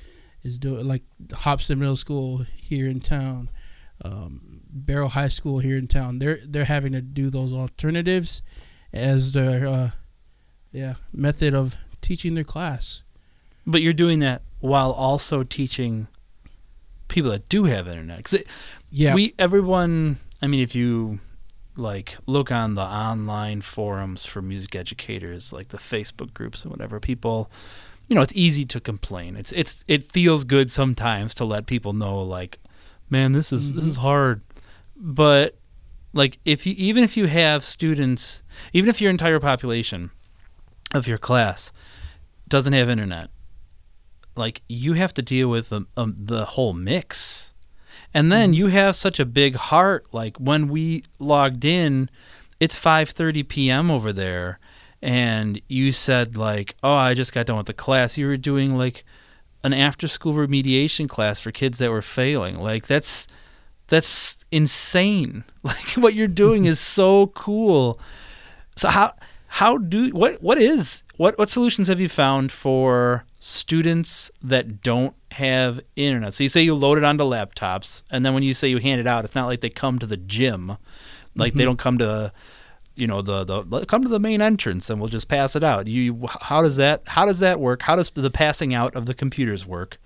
[0.43, 3.50] is doing like Hobson Middle School here in town,
[4.04, 6.19] um, Barrow High School here in town.
[6.19, 8.41] They're they're having to do those alternatives
[8.93, 9.89] as their uh,
[10.71, 13.02] yeah method of teaching their class.
[13.65, 16.08] But you're doing that while also teaching
[17.08, 18.24] people that do have internet.
[18.24, 18.48] Cause it,
[18.89, 20.18] Yeah, we everyone.
[20.41, 21.20] I mean, if you
[21.78, 27.00] like look on the online forums for music educators, like the Facebook groups and whatever,
[27.00, 27.52] people,
[28.08, 29.36] you know, it's easy to complain.
[29.36, 32.60] It's it's it feels good sometimes to let people know, like,
[33.10, 33.89] man, this is this mm-hmm.
[33.91, 34.41] is hard.
[34.96, 35.58] But
[36.13, 40.12] like, if you even if you have students, even if your entire population
[40.94, 41.72] of your class
[42.48, 43.30] doesn't have internet,
[44.36, 47.54] like you have to deal with the, um, the whole mix.
[48.13, 50.08] And then you have such a big heart.
[50.13, 52.10] Like when we logged in,
[52.60, 53.91] it's 5:30 p.m.
[53.91, 54.60] over there,
[55.02, 58.78] and you said like, "Oh, I just got done with the class." You were doing
[58.78, 59.04] like
[59.63, 62.58] an after-school remediation class for kids that were failing.
[62.58, 63.28] Like that's
[63.88, 65.43] that's insane.
[65.63, 68.00] Like what you're doing is so cool.
[68.78, 69.13] So how
[69.48, 75.16] how do what what is what what solutions have you found for students that don't
[75.32, 76.34] have internet?
[76.34, 79.00] So you say you load it onto laptops, and then when you say you hand
[79.00, 80.78] it out, it's not like they come to the gym,
[81.36, 82.34] like they don't come to,
[82.96, 85.86] you know, the the come to the main entrance and we'll just pass it out.
[85.86, 87.84] You how does that how does that work?
[87.84, 90.00] How does the passing out of the computers work?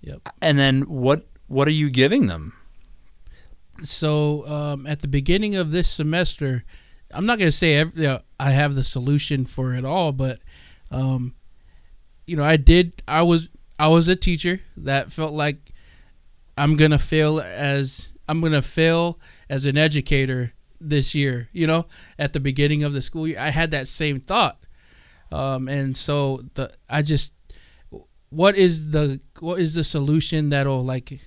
[0.00, 0.28] Yep.
[0.40, 2.54] And then what what are you giving them?
[3.82, 6.64] so um, at the beginning of this semester,
[7.12, 10.40] I'm not gonna say every, you know, I have the solution for it all, but
[10.90, 11.34] um,
[12.28, 13.02] you know, I did.
[13.08, 15.72] I was I was a teacher that felt like
[16.56, 21.48] I'm gonna fail as I'm gonna fail as an educator this year.
[21.52, 21.86] You know,
[22.18, 24.58] at the beginning of the school year, I had that same thought,
[25.32, 27.32] um, and so the I just
[28.30, 31.18] what is the what is the solution that'll like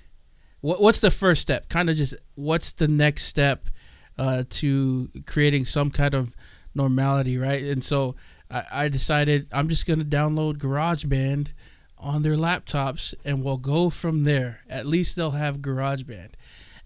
[0.61, 1.67] what what's the first step?
[1.69, 3.69] Kind of just what's the next step
[4.17, 6.35] uh, to creating some kind of
[6.75, 7.63] normality, right?
[7.63, 8.15] And so
[8.51, 11.49] I, I decided I'm just gonna download GarageBand
[11.97, 14.61] on their laptops, and we'll go from there.
[14.69, 16.31] At least they'll have GarageBand,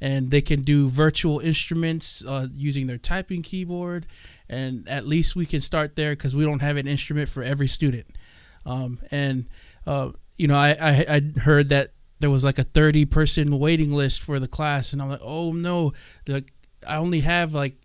[0.01, 4.05] and they can do virtual instruments uh, using their typing keyboard,
[4.49, 7.67] and at least we can start there because we don't have an instrument for every
[7.67, 8.07] student.
[8.65, 9.45] Um, and
[9.87, 13.91] uh, you know, I, I I heard that there was like a 30 person waiting
[13.91, 14.93] list for the class.
[14.93, 15.93] And i'm like oh no.
[16.27, 16.53] Like
[16.87, 17.75] i only have like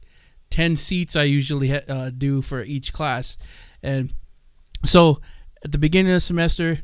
[0.50, 3.36] 10 seats i usually ha- uh, do for each class
[3.82, 4.12] and
[4.84, 5.20] so
[5.64, 6.80] at the beginning of the semester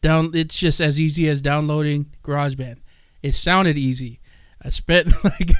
[0.00, 2.78] down it's just as easy as downloading garageband.
[3.22, 4.20] It sounded easy.
[4.62, 5.50] I spent like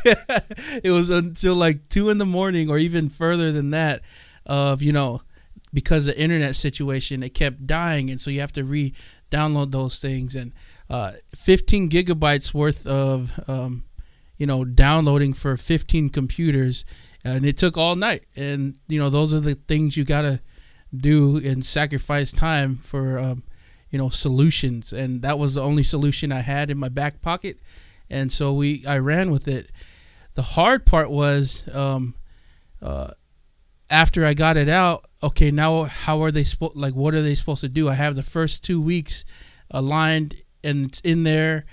[0.82, 4.02] it was until like 2 in the morning or even further than that
[4.46, 5.22] of you know
[5.72, 10.34] because the internet situation it kept dying and so you have to re-download those things.
[10.34, 10.52] And
[10.88, 13.84] uh, 15 gigabytes worth of um,
[14.36, 16.84] you know downloading for 15 computers
[17.36, 18.24] and it took all night.
[18.36, 20.40] And you know those are the things you gotta
[20.94, 23.42] do and sacrifice time for um,
[23.90, 24.92] you know solutions.
[24.92, 27.58] And that was the only solution i had in my back pocket.
[28.10, 29.70] And so we i ran with it.
[30.34, 32.14] The hard part was um,
[32.80, 33.10] uh,
[33.90, 37.34] after i got it out okay now how are they supposed like what are they
[37.34, 37.88] supposed to do?
[37.88, 39.24] I have the first two weeks
[39.70, 41.64] aligned and it's in there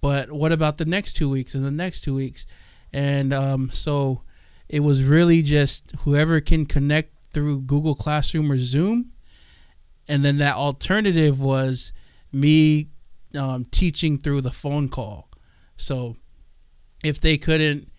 [0.00, 2.46] but what about the next two weeks and the next two weeks?
[2.92, 4.22] And um, so
[4.70, 9.12] it was really just whoever can connect through google classroom or zoom.
[10.08, 11.92] And then that alternative was
[12.32, 12.88] me
[13.36, 15.28] um, teaching through the phone call.
[15.76, 16.16] So
[17.04, 17.90] if they couldn't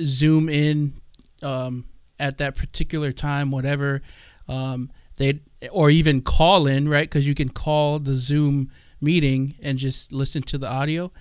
[0.00, 1.00] zoom in
[1.42, 1.86] um,
[2.18, 4.02] at that particular time whatever
[4.48, 7.08] um, they or even call in right?
[7.08, 8.68] Because you can call the zoom
[9.00, 11.12] meeting and just listen to the audio.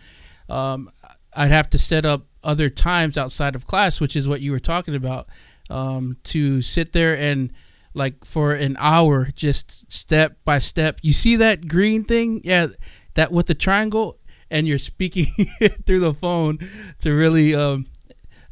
[0.49, 0.89] Um,
[1.32, 4.60] I'd have to set up other times outside of class, which is what you were
[4.60, 5.28] talking about,
[5.69, 7.52] um, to sit there and
[7.93, 10.99] like for an hour, just step by step.
[11.02, 12.41] You see that green thing?
[12.43, 12.67] Yeah,
[13.15, 14.17] that with the triangle,
[14.49, 15.25] and you're speaking
[15.86, 16.60] through the phone
[16.99, 17.88] to really um,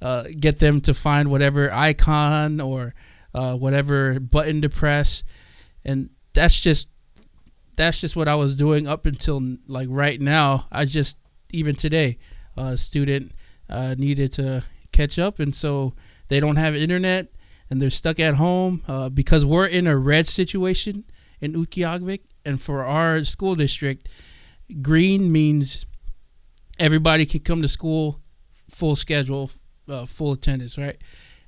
[0.01, 2.93] uh, get them to find whatever icon or
[3.33, 5.23] uh, whatever button to press,
[5.85, 6.87] and that's just
[7.75, 10.65] that's just what I was doing up until like right now.
[10.71, 11.17] I just
[11.51, 12.17] even today,
[12.57, 13.31] a uh, student
[13.69, 15.93] uh, needed to catch up, and so
[16.27, 17.31] they don't have internet
[17.69, 21.03] and they're stuck at home uh, because we're in a red situation
[21.41, 24.07] in Utqiagvik, and for our school district,
[24.81, 25.85] green means
[26.79, 28.21] everybody can come to school,
[28.69, 29.51] full schedule,
[29.89, 30.97] uh, full attendance, right?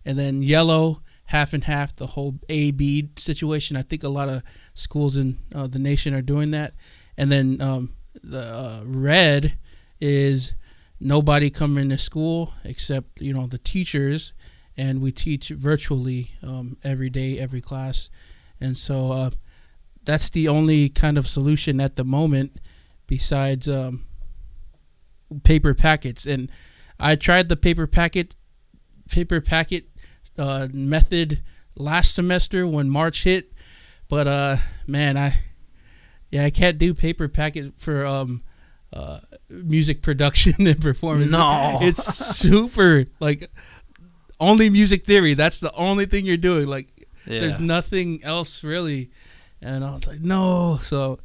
[0.05, 3.77] And then yellow, half and half, the whole A B situation.
[3.77, 6.73] I think a lot of schools in uh, the nation are doing that.
[7.17, 9.57] And then um, the uh, red
[9.99, 10.53] is
[10.99, 14.33] nobody coming to school except you know the teachers,
[14.77, 18.09] and we teach virtually um, every day, every class,
[18.59, 19.29] and so uh,
[20.03, 22.59] that's the only kind of solution at the moment,
[23.07, 24.05] besides um,
[25.43, 26.25] paper packets.
[26.25, 26.51] And
[26.99, 28.35] I tried the paper packet
[29.09, 29.85] paper packet
[30.37, 31.41] uh, method
[31.75, 33.53] last semester when March hit,
[34.07, 34.57] but uh,
[34.87, 35.35] man, I
[36.31, 38.41] yeah I can't do paper packet for um,
[38.93, 41.31] uh, music production and performance.
[41.31, 43.49] No, it's super like
[44.39, 45.33] only music theory.
[45.33, 46.67] That's the only thing you're doing.
[46.67, 47.41] Like yeah.
[47.41, 49.11] there's nothing else really.
[49.61, 50.79] And I was like, no.
[50.81, 51.19] So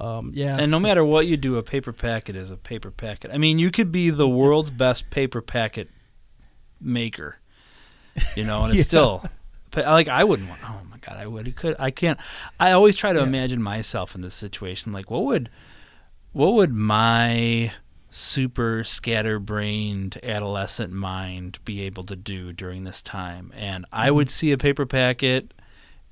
[0.00, 0.56] um, yeah.
[0.58, 3.30] And no matter what you do, a paper packet is a paper packet.
[3.32, 5.88] I mean, you could be the world's best paper packet
[6.80, 7.38] maker,
[8.34, 8.82] you know, and it's yeah.
[8.82, 9.24] still
[9.76, 10.60] like I wouldn't want.
[10.64, 11.54] Oh my god, I would.
[11.56, 12.18] Could I can't.
[12.58, 13.26] I always try to yeah.
[13.26, 14.92] imagine myself in this situation.
[14.92, 15.50] Like, what would,
[16.32, 17.72] what would my
[18.10, 23.52] super scatterbrained adolescent mind be able to do during this time?
[23.56, 24.32] And I would mm-hmm.
[24.32, 25.52] see a paper packet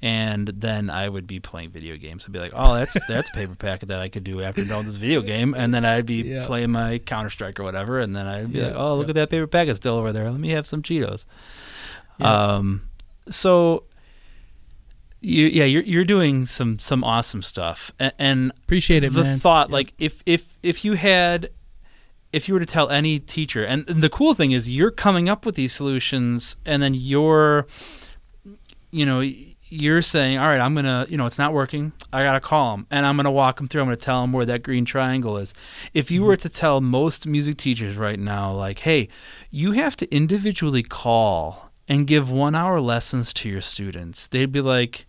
[0.02, 2.24] and then I would be playing video games.
[2.24, 4.96] I'd be like, "Oh, that's that's paper packet that I could do after doing this
[4.96, 6.46] video game," and then I'd be yeah.
[6.46, 9.10] playing my Counter Strike or whatever, and then I'd be yeah, like, "Oh, look yeah.
[9.10, 10.30] at that paper packet still over there.
[10.30, 11.26] Let me have some Cheetos."
[12.18, 12.88] Um,
[13.28, 13.84] so
[15.20, 19.12] you, yeah, you're you're doing some some awesome stuff, and, and appreciate it.
[19.12, 19.38] The man.
[19.38, 21.50] thought, like, if if if you had
[22.32, 25.28] if you were to tell any teacher, and, and, the cool thing is you're coming
[25.28, 27.66] up with these solutions, and then you're,
[28.90, 29.20] you know,
[29.72, 31.92] you're saying, all right, I'm gonna, you know, it's not working.
[32.12, 33.82] I gotta call them, and I'm gonna walk them through.
[33.82, 35.54] I'm gonna tell them where that green triangle is.
[35.92, 36.28] If you mm-hmm.
[36.28, 39.08] were to tell most music teachers right now, like, hey,
[39.50, 44.60] you have to individually call and give one hour lessons to your students, they'd be
[44.60, 45.06] like,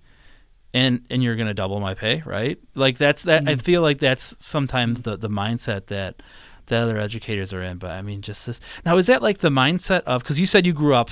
[0.73, 2.57] and and you're gonna double my pay, right?
[2.75, 3.43] Like that's that.
[3.43, 3.49] Mm-hmm.
[3.49, 6.21] I feel like that's sometimes the the mindset that
[6.67, 7.77] the other educators are in.
[7.77, 8.59] But I mean, just this.
[8.85, 10.23] Now, is that like the mindset of?
[10.23, 11.09] Because you said you grew up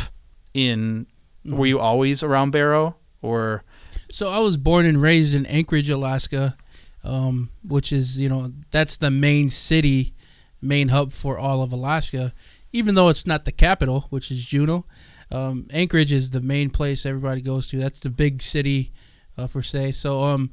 [0.54, 1.08] in.
[1.46, 1.58] Mm-hmm.
[1.58, 2.98] Were you always around Barrow?
[3.22, 3.64] or
[4.12, 6.56] so I was born and raised in Anchorage, Alaska,
[7.04, 10.14] um, which is you know that's the main city,
[10.62, 12.34] main hub for all of Alaska.
[12.72, 14.86] Even though it's not the capital, which is Juneau,
[15.32, 17.78] um, Anchorage is the main place everybody goes to.
[17.78, 18.92] That's the big city,
[19.40, 19.92] uh, for say.
[19.92, 20.52] So um,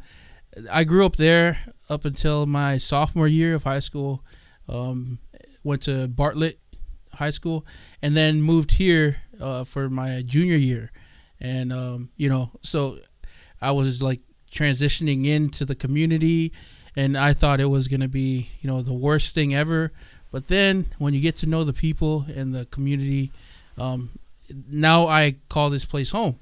[0.70, 4.22] I grew up there up until my sophomore year of high school.
[4.68, 5.18] Um,
[5.62, 6.58] went to Bartlett
[7.14, 7.66] High School,
[8.02, 10.90] and then moved here uh, for my junior year
[11.40, 12.98] and um, you know, so
[13.60, 14.20] I was like
[14.50, 16.52] transitioning into the community,
[16.94, 19.92] and I thought it was gonna be you know the worst thing ever.
[20.32, 23.32] But then when you get to know the people and the community,
[23.78, 24.10] um,
[24.70, 26.38] now I call this place home,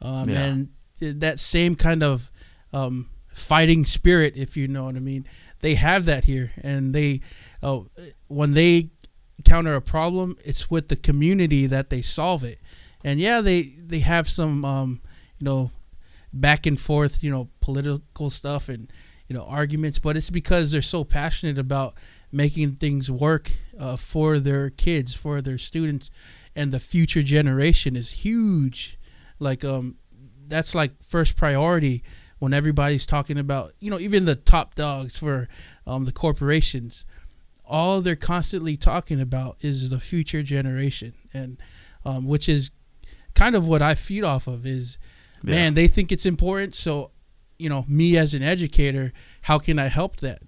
[0.00, 0.44] um, yeah.
[0.44, 0.68] and
[1.02, 2.30] that same kind of
[2.72, 5.26] um, fighting spirit, if you know what I mean,
[5.60, 7.20] they have that here, and they
[7.62, 7.80] uh,
[8.28, 8.90] when they
[9.44, 12.58] counter a problem, it's with the community that they solve it
[13.04, 15.00] and yeah, they they have some um,
[15.38, 15.70] you know
[16.32, 18.92] back and forth, you know, political stuff and
[19.28, 21.94] you know arguments, but it's because they're so passionate about
[22.30, 26.10] making things work uh, for their kids, for their students,
[26.54, 28.98] and the future generation is huge.
[29.38, 29.96] Like um,
[30.48, 32.02] that's like first priority
[32.38, 35.48] when everybody's talking about you know even the top dogs for
[35.86, 37.04] um, the corporations
[37.64, 41.56] all they're constantly talking about is the future generation and
[42.04, 42.70] um, which is
[43.34, 44.98] kind of what I feed off of is,
[45.42, 45.54] yeah.
[45.54, 46.74] man, they think it's important.
[46.74, 47.10] So,
[47.58, 49.12] you know, me as an educator,
[49.42, 50.42] how can I help that?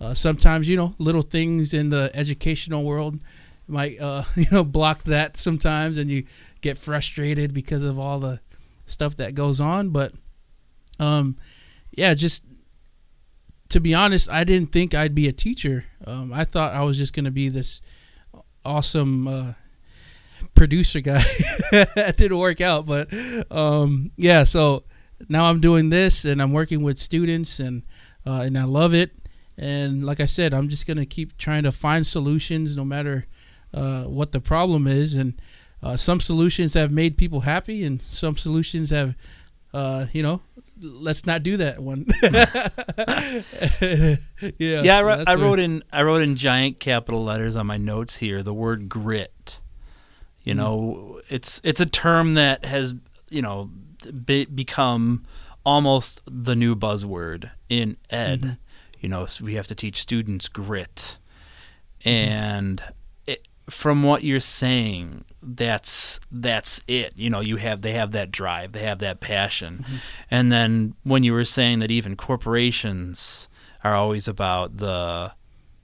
[0.00, 3.20] Uh, sometimes, you know, little things in the educational world
[3.68, 6.24] might, uh, you know, block that sometimes, and you
[6.60, 8.40] get frustrated because of all the
[8.86, 9.90] stuff that goes on.
[9.90, 10.12] But,
[10.98, 11.36] um,
[11.92, 12.44] yeah, just
[13.70, 15.84] to be honest, I didn't think I'd be a teacher.
[16.06, 17.80] Um, I thought I was just going to be this
[18.64, 19.52] awesome uh,
[20.54, 21.22] producer guy.
[21.70, 23.12] that didn't work out, but
[23.50, 24.44] um, yeah.
[24.44, 24.84] So
[25.28, 27.82] now I'm doing this, and I'm working with students, and
[28.26, 29.12] uh, and I love it.
[29.56, 33.26] And like I said, I'm just gonna keep trying to find solutions, no matter
[33.72, 35.14] uh, what the problem is.
[35.14, 35.34] And
[35.84, 39.14] uh, some solutions have made people happy, and some solutions have,
[39.74, 40.40] uh, you know,
[40.80, 42.06] let's not do that one.
[42.22, 44.16] yeah,
[44.58, 44.82] yeah.
[44.82, 48.16] So I, wrote, I wrote in I wrote in giant capital letters on my notes
[48.16, 49.60] here the word grit.
[50.42, 50.56] You mm.
[50.56, 52.94] know, it's it's a term that has
[53.28, 53.70] you know
[54.24, 55.26] be, become
[55.66, 58.40] almost the new buzzword in ed.
[58.40, 58.52] Mm-hmm.
[59.00, 61.18] You know, so we have to teach students grit,
[62.00, 62.08] mm-hmm.
[62.08, 62.82] and
[63.68, 67.14] from what you're saying, that's that's it.
[67.16, 69.96] You know, you have they have that drive, they have that passion, mm-hmm.
[70.30, 73.48] and then when you were saying that even corporations
[73.82, 75.32] are always about the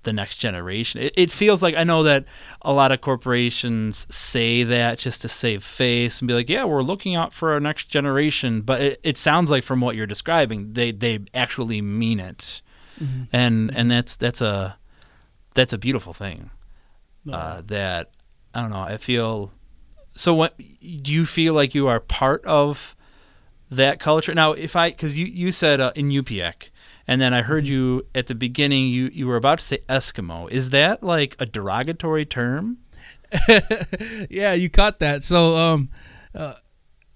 [0.03, 1.03] the next generation.
[1.03, 2.25] It, it, feels like I know that
[2.63, 6.83] a lot of corporations say that just to save face and be like, yeah, we're
[6.83, 8.63] looking out for our next generation.
[8.63, 12.63] But it, it sounds like from what you're describing, they they actually mean it,
[13.01, 13.25] mm-hmm.
[13.33, 14.79] and and that's that's a
[15.55, 16.51] that's a beautiful thing.
[17.31, 18.11] Uh, that
[18.55, 18.81] I don't know.
[18.81, 19.53] I feel
[20.15, 20.35] so.
[20.35, 22.97] What do you feel like you are part of
[23.71, 24.53] that culture now?
[24.53, 26.71] If I because you you said uh, Inupiaq,
[27.07, 27.73] and then I heard mm-hmm.
[27.75, 28.89] you at the beginning.
[28.89, 30.51] You you were about to say Eskimo.
[30.51, 32.79] Is that like a derogatory term?
[34.31, 35.23] yeah, you caught that.
[35.23, 35.91] So um,
[36.35, 36.55] uh,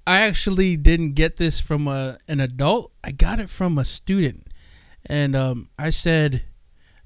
[0.07, 2.93] I actually didn't get this from a an adult.
[3.03, 4.49] I got it from a student,
[5.07, 6.45] and um, I said.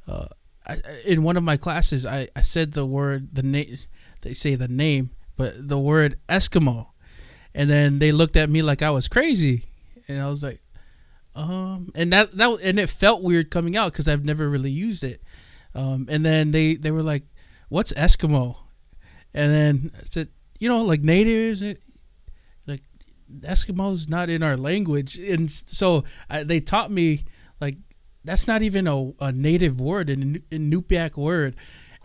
[0.07, 0.27] Uh,
[0.69, 3.77] I, in one of my classes, I, I said the word the name.
[4.21, 6.89] They say the name, but the word Eskimo,
[7.55, 9.65] and then they looked at me like I was crazy,
[10.09, 10.61] and I was like,
[11.35, 15.05] um, and that that and it felt weird coming out because I've never really used
[15.05, 15.23] it.
[15.75, 17.25] Um, and then they they were like,
[17.69, 18.57] "What's Eskimo?"
[19.33, 21.63] And then I said, "You know, like natives,
[22.67, 22.83] like
[23.41, 27.25] Eskimo's not in our language." And so I, they taught me
[27.61, 27.77] like
[28.25, 31.57] that's not even a, a native word, an Inupiaq word.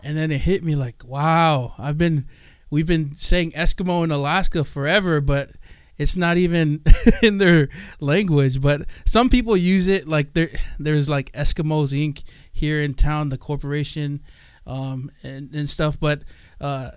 [0.02, 2.26] And then it hit me like, wow, I've been,
[2.70, 5.50] we've been saying Eskimo in Alaska forever, but
[5.96, 6.82] it's not even
[7.22, 7.68] in their
[8.00, 8.60] language.
[8.60, 12.22] But some people use it like there, there's like Eskimos Inc.
[12.52, 14.22] here in town, the corporation,
[14.66, 15.98] um, and, and stuff.
[15.98, 16.22] But
[16.60, 16.90] uh,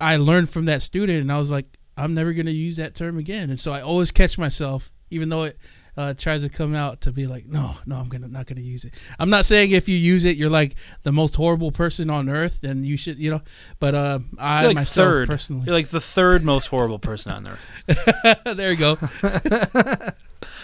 [0.00, 3.18] I learned from that student, and I was like, I'm never gonna use that term
[3.18, 3.50] again.
[3.50, 5.58] And so I always catch myself, even though it
[5.96, 8.84] uh, tries to come out to be like, no, no, I'm gonna not gonna use
[8.84, 8.94] it.
[9.18, 12.60] I'm not saying if you use it, you're like the most horrible person on earth,
[12.60, 13.42] then you should, you know.
[13.78, 15.28] But uh, I like myself third.
[15.28, 18.44] personally, you're like the third most horrible person on earth.
[18.56, 18.98] there you go.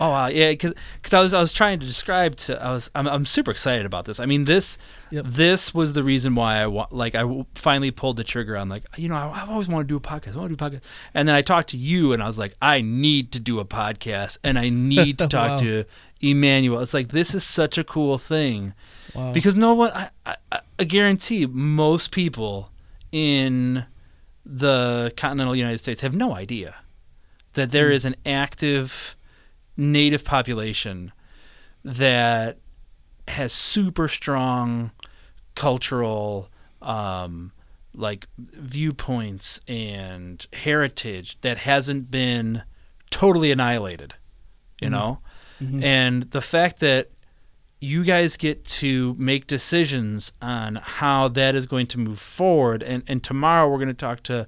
[0.00, 0.74] Oh wow, yeah, because
[1.12, 4.06] I was I was trying to describe to I was I'm, I'm super excited about
[4.06, 4.18] this.
[4.18, 4.76] I mean this
[5.10, 5.24] yep.
[5.28, 8.84] this was the reason why I wa- like I finally pulled the trigger on like
[8.96, 10.34] you know I, have always wanted to do a podcast.
[10.34, 10.82] I want to do a podcast,
[11.14, 13.64] and then I talked to you and I was like I need to do a
[13.64, 15.58] podcast and I need to talk wow.
[15.60, 15.84] to
[16.20, 16.80] Emmanuel.
[16.80, 18.74] It's like this is such a cool thing
[19.14, 19.32] wow.
[19.32, 22.70] because no one I, I I guarantee most people
[23.12, 23.86] in
[24.44, 26.74] the continental United States have no idea
[27.54, 27.94] that there mm.
[27.94, 29.13] is an active
[29.76, 31.12] native population
[31.84, 32.58] that
[33.28, 34.90] has super strong
[35.54, 36.50] cultural
[36.82, 37.52] um,
[37.94, 42.62] like viewpoints and heritage that hasn't been
[43.10, 44.14] totally annihilated
[44.80, 44.94] you mm-hmm.
[44.94, 45.18] know
[45.60, 45.82] mm-hmm.
[45.82, 47.10] and the fact that
[47.80, 53.02] you guys get to make decisions on how that is going to move forward and
[53.06, 54.46] and tomorrow we're going to talk to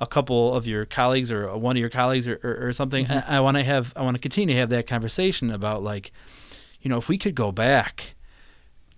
[0.00, 3.06] a couple of your colleagues or one of your colleagues or, or, or something.
[3.06, 3.30] Mm-hmm.
[3.30, 6.12] I, I want to have I want to continue to have that conversation about like,
[6.80, 8.14] you know, if we could go back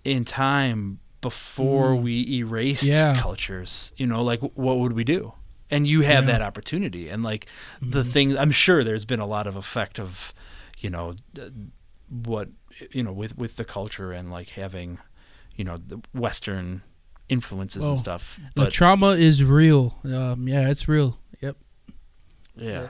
[0.03, 2.01] in time before mm.
[2.01, 3.17] we erased yeah.
[3.19, 5.33] cultures, you know, like what would we do?
[5.69, 6.33] And you have yeah.
[6.33, 7.09] that opportunity.
[7.09, 7.47] And like
[7.77, 7.91] mm-hmm.
[7.91, 10.33] the thing, I'm sure there's been a lot of effect of,
[10.79, 11.15] you know,
[12.09, 12.49] what
[12.91, 14.99] you know with with the culture and like having,
[15.55, 16.83] you know, the Western
[17.29, 18.39] influences and stuff.
[18.55, 19.97] But the trauma is real.
[20.03, 21.19] Um, yeah, it's real.
[21.41, 21.57] Yep.
[22.55, 22.87] Yeah.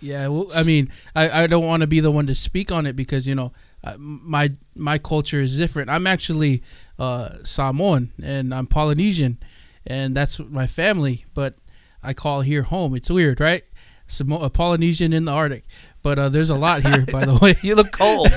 [0.00, 0.28] Yeah.
[0.28, 2.96] Well, I mean, I, I don't want to be the one to speak on it
[2.96, 5.90] because you know uh, my my culture is different.
[5.90, 6.62] I'm actually
[6.98, 9.38] uh, Samoan and I'm Polynesian,
[9.86, 11.24] and that's my family.
[11.34, 11.56] But
[12.02, 12.94] I call here home.
[12.94, 13.62] It's weird, right?
[14.08, 15.64] Samo- a Polynesian in the Arctic.
[16.04, 17.54] But uh, there's a lot here, by the way.
[17.62, 18.28] you look cold.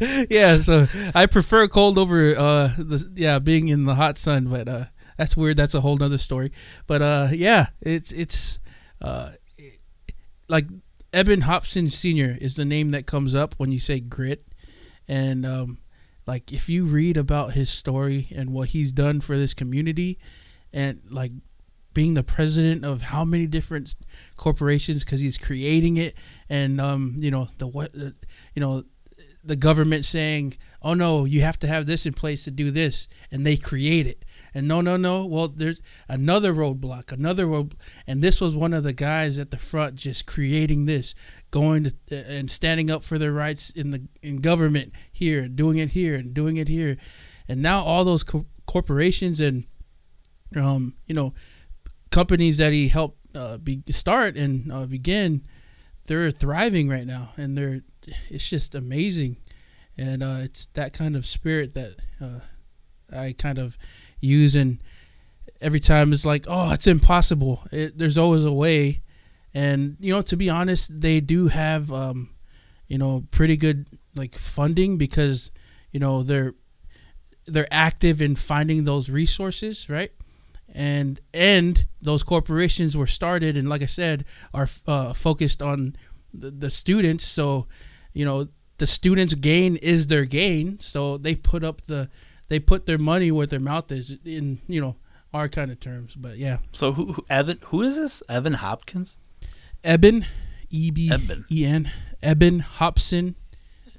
[0.30, 4.46] yeah, so I prefer cold over uh, the yeah being in the hot sun.
[4.46, 4.84] But uh,
[5.18, 5.58] that's weird.
[5.58, 6.52] That's a whole nother story.
[6.86, 8.60] But uh, yeah, it's it's
[9.02, 9.32] uh,
[10.48, 10.68] like
[11.12, 12.38] Eben Hobson Sr.
[12.40, 14.46] is the name that comes up when you say grit,
[15.06, 15.80] and um,
[16.26, 20.18] like if you read about his story and what he's done for this community,
[20.72, 21.32] and like
[21.94, 23.94] being the president of how many different
[24.36, 26.14] corporations because he's creating it
[26.52, 28.10] and um you know the what uh,
[28.54, 28.84] you know
[29.42, 33.08] the government saying oh no you have to have this in place to do this
[33.30, 34.24] and they create it.
[34.54, 37.74] And no no no well there's another roadblock another road
[38.06, 41.14] and this was one of the guys at the front just creating this
[41.50, 45.90] going to and standing up for their rights in the in government here doing it
[45.90, 46.98] here and doing it here.
[47.48, 49.64] And now all those co- corporations and
[50.54, 51.32] um you know
[52.10, 55.42] companies that he helped uh, be, start and uh, begin
[56.06, 57.82] they're thriving right now and they're
[58.28, 59.36] it's just amazing
[59.96, 62.40] and uh, it's that kind of spirit that uh,
[63.14, 63.76] I kind of
[64.20, 64.78] use, and
[65.60, 67.62] every time it's like, oh, it's impossible.
[67.70, 69.02] It, there's always a way,
[69.52, 72.30] and you know, to be honest, they do have, um,
[72.86, 75.50] you know, pretty good like funding because
[75.90, 76.54] you know they're
[77.46, 80.12] they're active in finding those resources, right?
[80.74, 85.96] And and those corporations were started, and like I said, are uh, focused on
[86.32, 87.26] the, the students.
[87.26, 87.66] So,
[88.14, 88.48] you know,
[88.78, 90.80] the students' gain is their gain.
[90.80, 92.08] So they put up the
[92.48, 94.96] they put their money where their mouth is in you know
[95.34, 96.14] our kind of terms.
[96.14, 96.58] But yeah.
[96.72, 97.58] So who, who Evan?
[97.66, 98.22] Who is this?
[98.28, 99.18] Evan Hopkins.
[99.84, 100.24] Eben,
[100.70, 101.10] E B
[101.50, 101.90] E N,
[102.22, 103.34] Eben Hobson,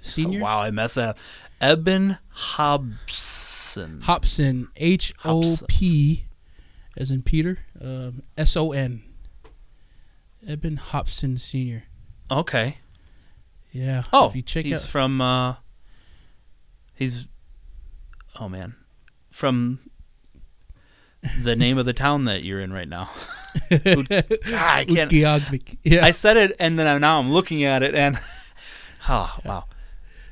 [0.01, 0.39] Senior.
[0.39, 1.09] Oh, wow, I messed that.
[1.09, 1.19] up.
[1.61, 4.01] Eben Hobson.
[4.01, 6.25] Hobson, H O P,
[6.97, 9.03] as in Peter, um, S O N.
[10.47, 11.83] Eben Hobson Senior.
[12.29, 12.77] Okay.
[13.71, 14.03] Yeah.
[14.11, 15.21] Oh, if you check he's out, from.
[15.21, 15.55] Uh,
[16.95, 17.27] he's.
[18.39, 18.75] Oh man,
[19.31, 19.79] from
[21.41, 23.09] the name of the town that you're in right now.
[23.69, 24.07] God,
[24.51, 25.11] I can't.
[25.11, 26.05] Yeah.
[26.05, 28.19] I said it, and then now I'm looking at it, and
[29.09, 29.65] oh wow.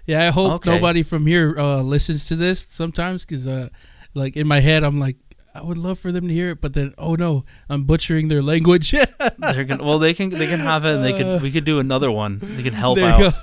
[0.05, 0.72] Yeah, I hope okay.
[0.72, 3.70] nobody from here uh, listens to this sometimes, because uh,
[4.14, 5.18] like in my head, I'm like,
[5.54, 8.41] I would love for them to hear it, but then oh no, I'm butchering their
[8.41, 8.91] language.
[9.38, 10.95] They're gonna, well, they can they can have it.
[10.95, 12.39] and They could we could do another one.
[12.41, 13.34] They can help out.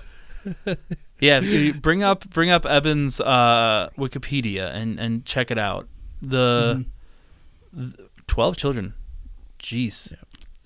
[1.20, 5.86] yeah, bring up bring up Eben's uh, Wikipedia and and check it out.
[6.22, 6.84] The,
[7.76, 7.90] mm-hmm.
[8.26, 8.94] twelve children,
[9.58, 10.18] jeez, yeah.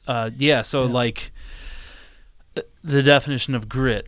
[0.07, 0.93] Uh, yeah so yeah.
[0.93, 1.33] like
[2.85, 4.07] the definition of grit.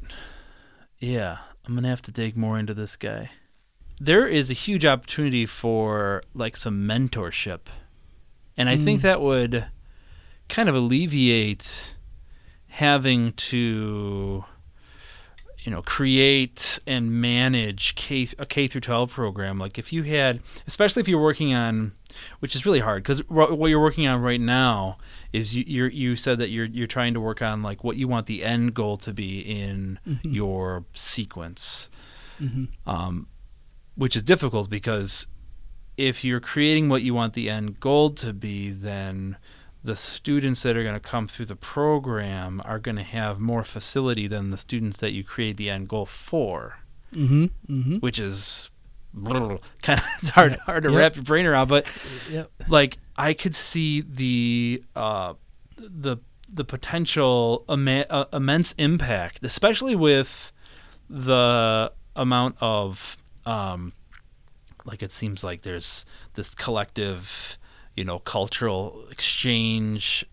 [1.01, 3.31] Yeah, I'm gonna have to dig more into this guy
[4.01, 7.61] there is a huge opportunity for like some mentorship.
[8.57, 8.85] And I mm.
[8.85, 9.67] think that would
[10.49, 11.97] kind of alleviate
[12.69, 14.45] having to
[15.65, 20.41] you know create and manage K a K through 12 program like if you had
[20.67, 21.93] especially if you're working on
[22.41, 24.99] which is really hard because what you're working on right now
[25.33, 28.07] is you you you said that you're you're trying to work on like what you
[28.07, 30.33] want the end goal to be in mm-hmm.
[30.33, 31.91] your sequence
[32.41, 32.65] mm-hmm.
[32.89, 33.27] um,
[33.97, 35.27] which is difficult because
[35.97, 39.37] if you're creating what you want the end goal to be, then
[39.83, 43.63] the students that are going to come through the program are going to have more
[43.63, 46.79] facility than the students that you create the end goal for,
[47.13, 47.97] mm-hmm, mm-hmm.
[47.97, 48.71] which is
[49.25, 49.61] kind
[50.01, 50.99] of it's hard hard to yep.
[50.99, 51.69] wrap your brain around.
[51.69, 51.91] But
[52.31, 52.51] yep.
[52.69, 55.35] like I could see the uh,
[55.77, 56.17] the
[56.53, 60.53] the potential ima- uh, immense impact, especially with
[61.11, 63.17] the amount of
[63.47, 63.93] um,
[64.85, 67.59] like it seems like there's this collective
[67.97, 70.25] you know cultural exchange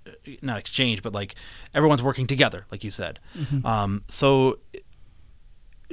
[0.41, 1.35] not exchange but like
[1.73, 3.65] everyone's working together like you said mm-hmm.
[3.65, 4.57] um, so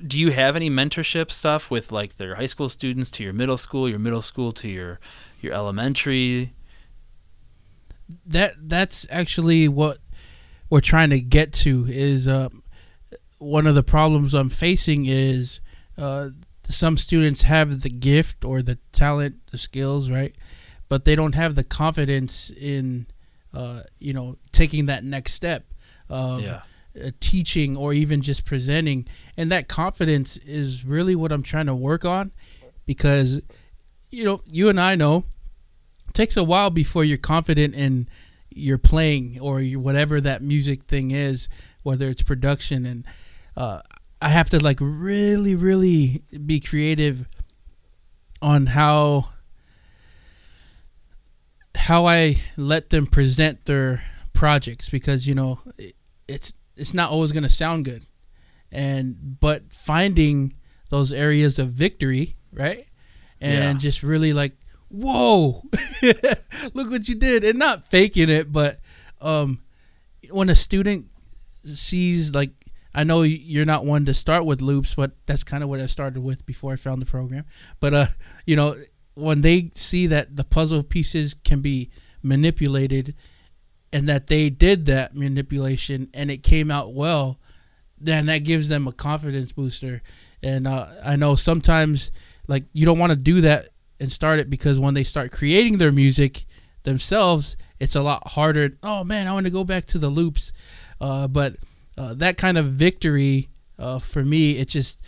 [0.06, 3.56] do you have any mentorship stuff with like their high school students to your middle
[3.56, 4.98] school your middle school to your
[5.40, 6.52] your elementary
[8.26, 9.98] that that's actually what
[10.70, 12.48] we're trying to get to is uh,
[13.38, 15.60] one of the problems i'm facing is
[15.98, 16.28] uh,
[16.68, 20.34] some students have the gift or the talent, the skills, right?
[20.88, 23.06] But they don't have the confidence in,
[23.54, 25.64] uh, you know, taking that next step
[26.08, 26.62] of yeah.
[27.02, 29.06] uh, teaching or even just presenting.
[29.36, 32.32] And that confidence is really what I'm trying to work on
[32.86, 33.40] because,
[34.10, 35.24] you know, you and I know
[36.06, 38.08] it takes a while before you're confident in
[38.50, 41.48] your playing or your, whatever that music thing is,
[41.82, 42.84] whether it's production.
[42.84, 43.04] And
[43.56, 43.80] uh,
[44.20, 47.26] I have to like really, really be creative
[48.42, 49.30] on how
[51.76, 54.02] how I let them present their
[54.32, 55.60] projects because you know
[56.26, 58.06] it's it's not always going to sound good.
[58.70, 60.54] And but finding
[60.90, 62.86] those areas of victory right?
[63.40, 63.74] And yeah.
[63.74, 64.52] just really like
[64.88, 65.62] whoa
[66.74, 67.44] look what you did.
[67.44, 68.80] And not faking it but
[69.20, 69.60] um
[70.30, 71.06] when a student
[71.64, 72.50] sees like
[72.98, 75.86] I know you're not one to start with loops, but that's kind of what I
[75.86, 77.44] started with before I found the program.
[77.78, 78.06] But uh,
[78.44, 78.74] you know,
[79.14, 81.90] when they see that the puzzle pieces can be
[82.24, 83.14] manipulated
[83.92, 87.38] and that they did that manipulation and it came out well,
[87.96, 90.02] then that gives them a confidence booster.
[90.42, 92.10] And uh, I know sometimes
[92.48, 93.68] like you don't want to do that
[94.00, 96.46] and start it because when they start creating their music
[96.82, 98.76] themselves, it's a lot harder.
[98.82, 100.52] Oh man, I want to go back to the loops,
[101.00, 101.54] uh, but
[101.98, 105.00] uh, that kind of victory uh, for me, it just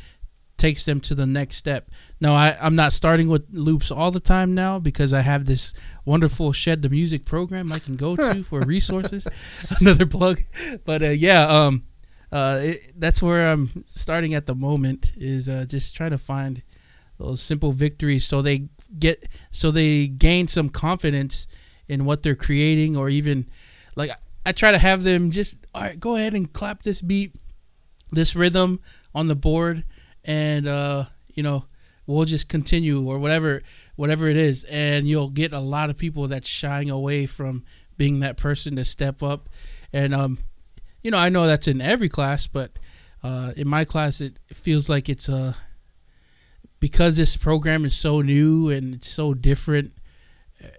[0.57, 1.91] takes them to the next step.
[2.20, 5.72] Now, I, I'm not starting with loops all the time now because I have this
[6.05, 9.26] wonderful Shed the Music program I can go to for resources.
[9.80, 10.43] Another plug,
[10.84, 11.84] but uh, yeah, um,
[12.30, 15.12] uh, it, that's where I'm starting at the moment.
[15.16, 16.62] Is uh, just trying to find
[17.18, 18.68] those simple victories so they
[18.99, 21.47] get so they gain some confidence
[21.88, 23.49] in what they're creating, or even
[23.97, 24.11] like
[24.45, 27.37] I try to have them just all right, go ahead and clap this beat,
[28.11, 28.81] this rhythm
[29.14, 29.85] on the board,
[30.25, 31.64] and uh, you know
[32.07, 33.62] we'll just continue or whatever
[33.97, 34.64] whatever it is.
[34.64, 37.64] And you'll get a lot of people that's shying away from
[37.97, 39.49] being that person to step up.
[39.93, 40.39] And um
[41.03, 42.79] you know i know that's in every class but
[43.23, 45.55] uh in my class it feels like it's uh
[46.79, 49.93] because this program is so new and it's so different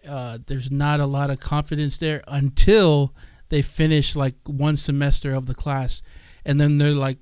[0.08, 3.14] uh there's not a lot of confidence there until
[3.52, 6.02] they finish like one semester of the class
[6.46, 7.20] and then they're like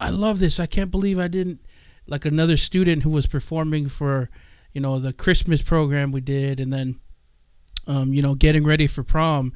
[0.00, 0.58] i love this.
[0.60, 1.60] I can't believe i didn't
[2.06, 4.30] like another student who was performing for
[4.72, 7.00] you know the christmas program we did and then
[7.88, 9.52] um, you know getting ready for prom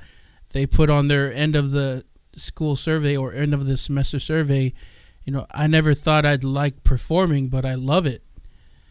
[0.52, 4.72] they put on their end of the school survey or end of the semester survey
[5.22, 8.22] you know i never thought i'd like performing but i love it.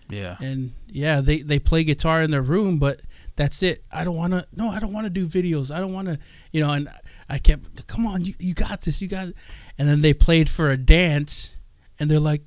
[0.09, 0.35] Yeah.
[0.41, 3.01] and yeah they they play guitar in their room but
[3.37, 3.83] that's it.
[3.91, 5.73] I don't want to no i don't want to do videos.
[5.73, 6.19] I don't want to
[6.51, 6.89] you know and
[7.31, 9.35] i kept come on you, you got this you got it.
[9.77, 11.55] and then they played for a dance
[11.99, 12.43] and they're like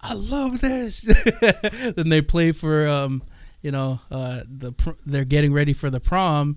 [0.00, 1.02] i love this
[1.96, 3.22] then they play for um
[3.60, 6.56] you know uh the pr- they're getting ready for the prom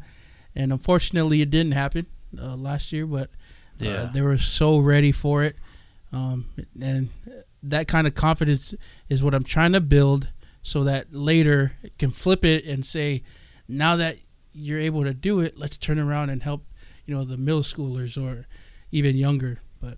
[0.56, 2.06] and unfortunately it didn't happen
[2.42, 3.30] uh, last year but
[3.82, 4.10] uh, Yeah.
[4.14, 5.56] they were so ready for it
[6.14, 6.46] um
[6.82, 7.10] and
[7.62, 8.74] that kind of confidence
[9.10, 10.30] is what i'm trying to build
[10.62, 13.22] so that later it can flip it and say,
[13.68, 14.18] now that
[14.52, 16.66] you're able to do it, let's turn around and help,
[17.06, 18.48] you know, the middle schoolers or
[18.92, 19.60] even younger.
[19.82, 19.98] But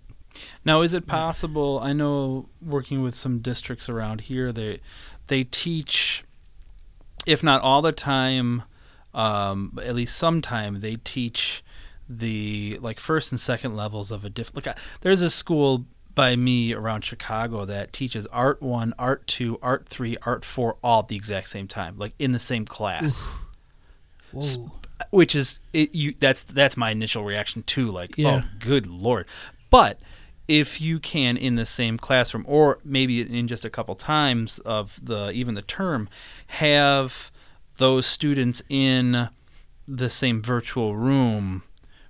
[0.64, 1.78] Now, is it possible?
[1.82, 4.80] I know working with some districts around here, they
[5.28, 6.24] they teach,
[7.26, 8.62] if not all the time,
[9.14, 11.62] um, at least sometime they teach
[12.08, 14.66] the like first and second levels of a different.
[14.66, 15.84] Like, I- there's a school
[16.14, 21.00] by me around Chicago that teaches art one, art two, art three, art four, all
[21.00, 23.34] at the exact same time, like in the same class
[24.32, 24.72] whoa,
[25.10, 28.42] which is it, you that's that's my initial reaction too like oh, Yeah.
[28.44, 29.26] oh good lord
[29.70, 30.00] but
[30.46, 34.98] if you can in the same classroom or maybe in just a couple times of
[35.04, 36.08] the even the term
[36.48, 37.30] have
[37.76, 39.28] those students in
[39.86, 41.62] the same virtual room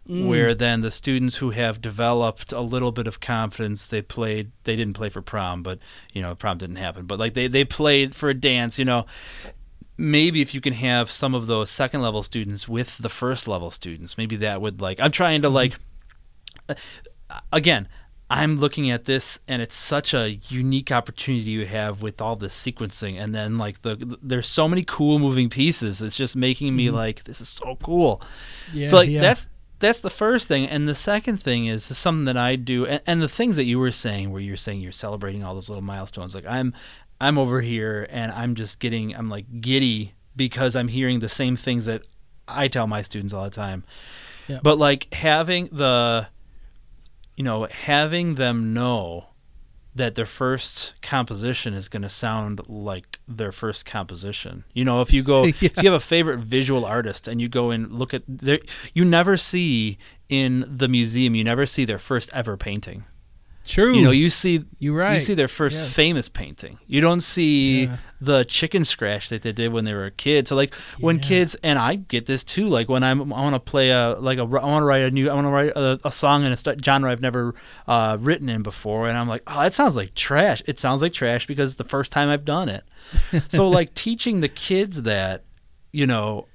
[0.09, 0.27] mm.
[0.27, 4.77] where then the students who have developed a little bit of confidence they played they
[4.77, 5.79] didn't play for prom but
[6.13, 9.05] you know prom didn't happen but like they, they played for a dance you know
[9.99, 13.71] maybe if you can have some of those second level students with the first level
[13.71, 15.75] students maybe that would like i'm trying to like
[16.69, 16.75] uh,
[17.53, 17.89] again
[18.31, 22.55] i'm looking at this and it's such a unique opportunity you have with all this
[22.55, 26.03] sequencing and then like the there's so many cool moving pieces.
[26.03, 28.23] It's just making me like this is so cool.
[28.73, 29.21] Yeah, so like yeah.
[29.21, 29.49] that's
[29.81, 33.01] that's the first thing, and the second thing is, is something that I do, and,
[33.07, 35.85] and the things that you were saying, where you're saying you're celebrating all those little
[35.85, 36.35] milestones.
[36.35, 36.75] Like I'm,
[37.21, 41.57] I'm over here, and I'm just getting, I'm like giddy because I'm hearing the same
[41.57, 42.03] things that
[42.47, 43.85] I tell my students all the time.
[44.47, 44.61] Yeah.
[44.63, 46.29] But like having the,
[47.37, 49.27] you know, having them know
[49.95, 54.65] that their first composition is going to sound like their first composition.
[54.73, 57.71] You know, if you go, if you have a favorite visual artist and you go
[57.71, 58.61] and look at their,
[58.95, 59.99] you never see
[60.29, 63.05] in the museum, you never see their first ever painting.
[63.69, 63.95] True.
[63.95, 65.15] You know, you see, you're right.
[65.15, 65.85] you see their first Yeah.
[65.87, 66.79] famous painting.
[66.87, 67.97] You don't see Yeah.
[68.21, 70.49] the chicken scratch that they did when they were a kid.
[70.49, 72.67] So like when kids, and I get this too.
[72.69, 75.11] Like when I'm, I want to play a like a, I want to write a
[75.11, 77.55] new, I want to write a, a song in a st- genre I've never
[77.87, 80.63] uh, written in before, and I'm like, oh, that sounds like trash.
[80.67, 82.85] It sounds like trash because it's the first time I've done it.
[83.49, 85.45] so like teaching the kids that,
[85.93, 86.47] you know,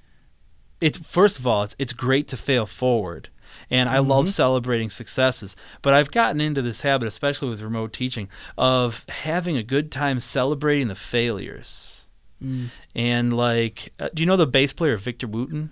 [0.82, 3.30] it's first of all, it's it's great to fail forward.
[3.70, 8.30] And I love celebrating successes, but I've gotten into this habit, especially with remote teaching,
[8.58, 12.08] of having a good time celebrating the failures.
[12.44, 12.70] Mm.
[12.96, 15.72] And like, uh, do you know the bass player Victor Wooten?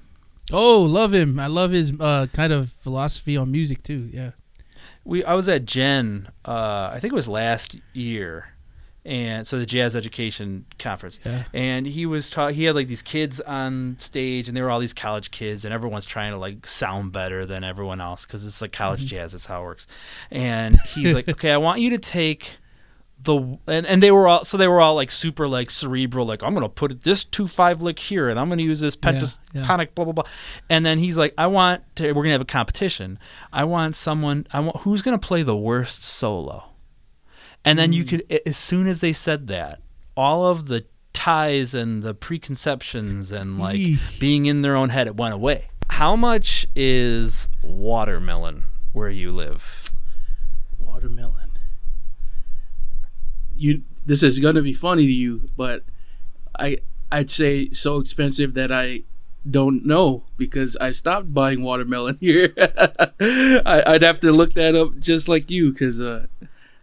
[0.52, 1.40] Oh, love him.
[1.40, 4.10] I love his uh, kind of philosophy on music too.
[4.12, 4.32] Yeah.
[5.04, 8.51] We I was at JEN, uh, I think it was last year,
[9.04, 11.44] and so the Jazz Education Conference, Yeah.
[11.54, 14.80] and he was ta- he had like these kids on stage, and they were all
[14.80, 18.62] these college kids, and everyone's trying to like sound better than everyone else because it's
[18.62, 19.10] like college mm-hmm.
[19.10, 19.32] jazz.
[19.32, 19.88] That's how it works.
[20.30, 22.58] And he's like, okay, I want you to take
[23.24, 26.42] the and, and they were all so they were all like super like cerebral like
[26.42, 29.86] i'm gonna put this two five lick here and i'm gonna use this pentatonic yeah.
[29.94, 30.24] blah blah blah
[30.70, 33.20] and then he's like i want to we're gonna have a competition
[33.54, 36.71] i want someone i want who's gonna play the worst solo
[37.64, 39.82] and then you could as soon as they said that
[40.16, 44.20] all of the ties and the preconceptions and like Eesh.
[44.20, 49.92] being in their own head it went away how much is watermelon where you live
[51.02, 51.58] Watermelon.
[53.56, 53.84] You.
[54.06, 55.84] This is gonna be funny to you, but
[56.60, 56.78] I
[57.12, 59.04] I'd say so expensive that I
[59.50, 62.54] don't know because I stopped buying watermelon here.
[62.58, 66.28] I, I'd have to look that up just like you because uh,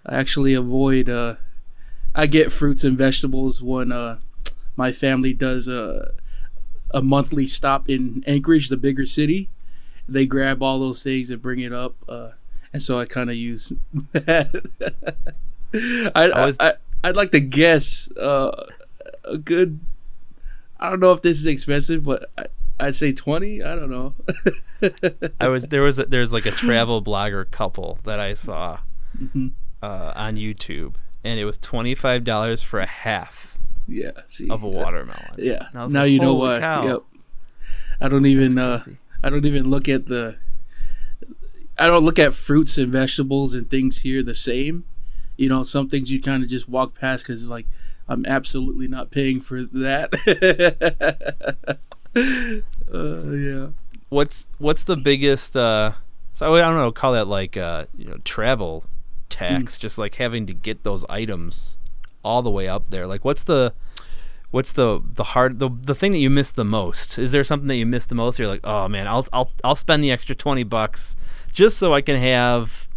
[0.06, 1.08] I actually avoid.
[1.08, 1.34] Uh,
[2.14, 4.18] I get fruits and vegetables when uh,
[4.76, 6.12] my family does a
[6.92, 9.48] a monthly stop in Anchorage, the bigger city.
[10.08, 12.30] They grab all those things and bring it up, uh,
[12.72, 13.72] and so I kind of use
[14.12, 14.64] that.
[16.14, 16.74] I, I was- I,
[17.04, 18.50] I'd like to guess uh,
[19.24, 19.78] a good.
[20.80, 22.46] I don't know if this is expensive, but I,
[22.80, 23.62] I'd say twenty.
[23.62, 24.14] I don't know.
[25.40, 28.78] I was there was a, there's like a travel blogger couple that I saw
[29.22, 29.52] Mhm.
[29.82, 33.58] Uh, on YouTube, and it was twenty five dollars for a half
[33.88, 35.34] yeah, see, of a watermelon.
[35.38, 35.68] Yeah.
[35.74, 36.60] I was Now like, you know "Holy why.
[36.60, 37.02] cow." Yep.
[38.00, 38.58] I don't even.
[38.58, 38.84] Uh,
[39.22, 40.36] I don't even look at the.
[41.78, 44.84] I don't look at fruits and vegetables and things here the same.
[45.36, 47.66] You know, some things you kind of just walk past because it's like
[48.08, 50.12] I'm absolutely not paying for that.
[52.92, 53.68] uh, yeah.
[54.10, 55.56] What's what's the biggest?
[55.56, 55.92] Uh,
[56.34, 58.84] so I don't know, call that like uh, you know travel
[59.38, 59.80] tax, Hmm.
[59.80, 61.76] just like having to get those items
[62.24, 63.06] all the way up there.
[63.06, 63.72] Like, what's the
[64.50, 67.18] what's the the hard the the thing that you miss the most?
[67.18, 68.38] Is there something that you miss the most?
[68.38, 71.16] You're like, oh man, I'll I'll I'll spend the extra twenty bucks
[71.52, 72.88] just so I can have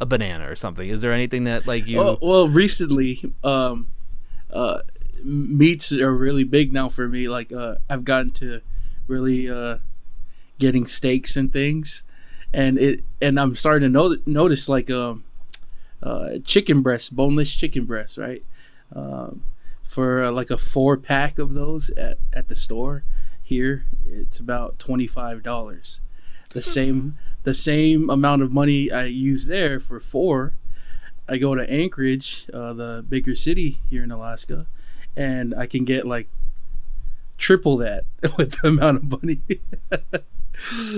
[0.00, 0.88] a banana or something.
[0.88, 1.98] Is there anything that like you?
[1.98, 3.88] Well, well, recently, um,
[4.52, 4.78] uh,
[5.24, 7.28] meats are really big now for me.
[7.28, 8.60] Like, uh, I've gotten to
[9.08, 9.78] really uh,
[10.58, 12.02] getting steaks and things,
[12.52, 15.24] and it and I'm starting to no- notice like um,
[16.02, 18.44] uh, chicken breast, boneless chicken breast, right?
[18.94, 19.44] Um,
[19.82, 23.04] for uh, like a four pack of those at, at the store
[23.42, 26.00] here, it's about twenty five dollars.
[26.50, 30.54] The same the same amount of money I use there for four.
[31.28, 34.66] I go to Anchorage, uh, the bigger city here in Alaska,
[35.16, 36.28] and I can get like
[37.36, 38.04] triple that
[38.36, 39.40] with the amount of money.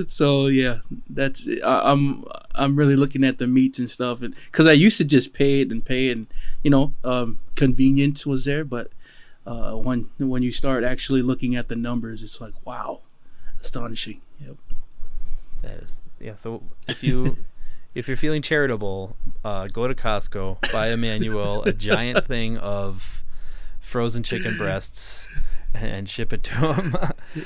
[0.08, 4.66] so yeah, that's I, I'm I'm really looking at the meats and stuff, and because
[4.66, 6.26] I used to just pay it and pay it, and
[6.62, 8.90] you know, um, convenience was there, but
[9.46, 13.00] uh, when when you start actually looking at the numbers, it's like wow,
[13.60, 14.20] astonishing.
[14.38, 14.56] Yep.
[15.62, 16.36] That is yeah.
[16.36, 17.36] So if you
[17.94, 23.24] if you're feeling charitable, uh, go to Costco, buy Emmanuel a giant thing of
[23.80, 25.28] frozen chicken breasts,
[25.74, 26.96] and ship it to them.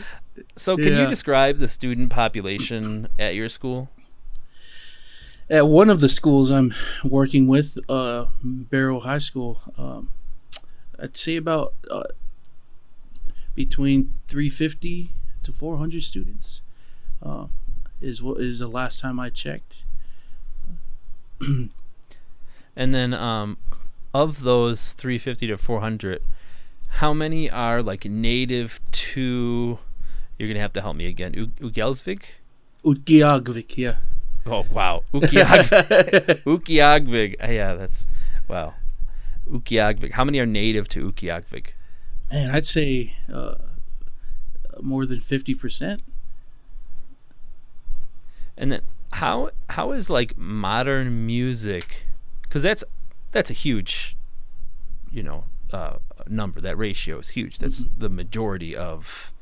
[0.57, 3.91] so can you describe the student population at your school?
[5.51, 10.11] at one of the schools I'm working with, uh, Barrow High School, um,
[10.99, 12.05] I'd say about uh,
[13.55, 15.11] between 350
[15.43, 16.63] to 400 students.
[17.23, 17.47] Uh,
[18.01, 19.83] is what is the last time I checked.
[22.77, 23.57] And then um,
[24.13, 26.23] of those 350 to 400,
[27.01, 29.79] how many are like native to?
[30.39, 31.35] You're gonna have to help me again.
[31.35, 32.23] U- Ugelsvik?
[32.85, 33.97] Utqiagvik, yeah.
[34.47, 36.43] Oh wow, Ukiagvik.
[36.45, 37.35] Ukiagvik.
[37.43, 38.07] Uh, Yeah, that's
[38.49, 38.75] wow.
[39.49, 40.13] Ukiagvik.
[40.13, 41.73] How many are native to Ukiagvik?
[42.33, 43.55] Man, I'd say uh,
[44.83, 46.01] more than 50%.
[48.57, 48.81] And then
[49.15, 52.07] how how is like modern music?
[52.43, 52.85] Because that's
[53.33, 54.17] that's a huge,
[55.11, 55.97] you know, uh,
[56.31, 56.61] number.
[56.61, 57.59] That ratio is huge.
[57.59, 59.33] That's the majority of,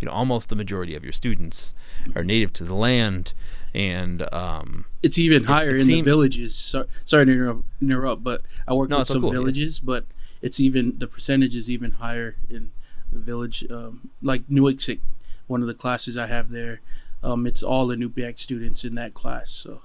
[0.00, 1.74] you know, almost the majority of your students
[2.14, 3.32] are native to the land,
[3.74, 6.54] and um, It's even higher in seem- the villages.
[6.56, 9.38] So, sorry to interrupt, interrupt, but I work No, with some cool, yeah.
[9.40, 10.06] villages, but
[10.42, 12.70] it's even the percentage is even higher in
[13.12, 13.64] the village.
[13.70, 15.00] Um, like Nuiqsut,
[15.46, 16.80] one of the classes I have there,
[17.22, 19.50] um, it's all the Inupiaq students in that class.
[19.50, 19.82] So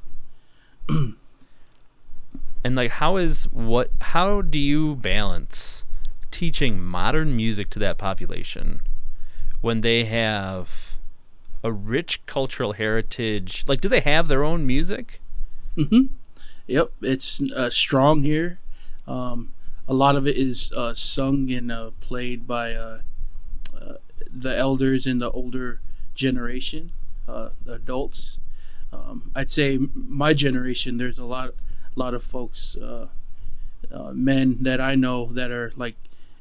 [2.63, 5.85] and like how is what how do you balance
[6.35, 8.81] teaching modern music to that population
[9.61, 10.95] when they have
[11.63, 15.19] a rich cultural heritage like do they have their own music
[15.75, 16.07] hmm
[16.67, 18.59] Yep, it's uh, strong here.
[19.07, 19.53] Um,
[19.87, 23.01] a lot of it is uh, sung and uh, played by uh,
[23.79, 23.93] uh,
[24.27, 25.79] the elders in the older
[26.15, 26.91] generation,
[27.27, 28.39] uh, adults.
[28.91, 30.97] Um, I'd say my generation.
[30.97, 31.53] There's a lot,
[31.95, 32.77] lot of folks
[34.11, 35.95] men that I know that are like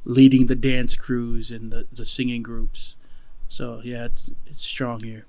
[0.04, 2.96] leading the dance crews and the, the singing groups.
[3.48, 5.26] So yeah, it's it's strong here.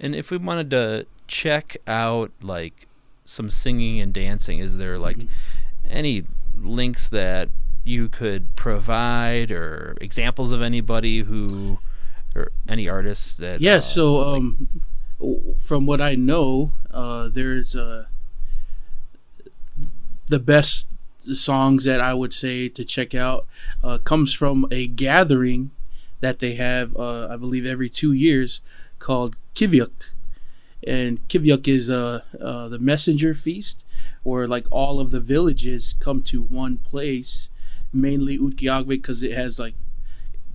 [0.00, 2.88] And if we wanted to check out like
[3.24, 5.88] some singing and dancing, is there like mm-hmm.
[5.88, 6.24] any
[6.56, 7.48] links that
[7.84, 11.78] you could provide or examples of anybody who
[12.34, 14.68] or any artists that yeah uh, so um
[15.58, 18.06] from what i know uh there's uh
[20.26, 20.88] the best
[21.32, 23.46] songs that i would say to check out
[23.82, 25.70] uh comes from a gathering
[26.20, 28.60] that they have uh i believe every two years
[28.98, 30.10] called Kivgiq
[30.86, 33.82] and Kivgiq is uh, uh the messenger feast
[34.22, 37.48] where like all of the villages come to one place
[37.92, 39.74] mainly Utqiagvik because it has like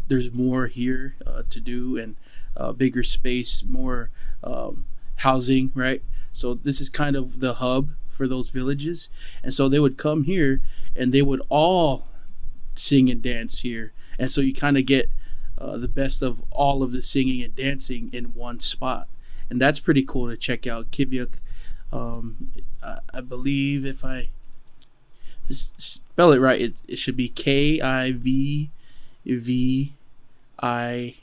[0.09, 2.15] there's more here uh, to do and
[2.57, 4.09] uh, bigger space, more
[4.43, 4.85] um,
[5.17, 6.01] housing, right?
[6.33, 9.07] So this is kind of the hub for those villages,
[9.41, 10.59] and so they would come here
[10.93, 12.09] and they would all
[12.75, 15.09] sing and dance here, and so you kind of get
[15.57, 19.07] uh, the best of all of the singing and dancing in one spot,
[19.49, 20.91] and that's pretty cool to check out.
[20.91, 21.39] Kivgiq,
[21.93, 22.51] um,
[22.83, 24.27] I, I believe if I
[25.49, 28.69] spell it right, it, it should be K I V
[29.25, 29.93] V
[30.59, 31.15] I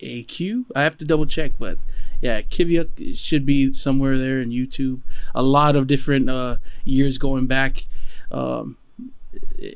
[0.00, 0.64] A Q.
[0.74, 1.76] I have to double check, but
[2.20, 5.00] yeah, Kivgiq should be somewhere there in YouTube.
[5.34, 7.86] A lot of different uh, years going back
[8.30, 8.76] um,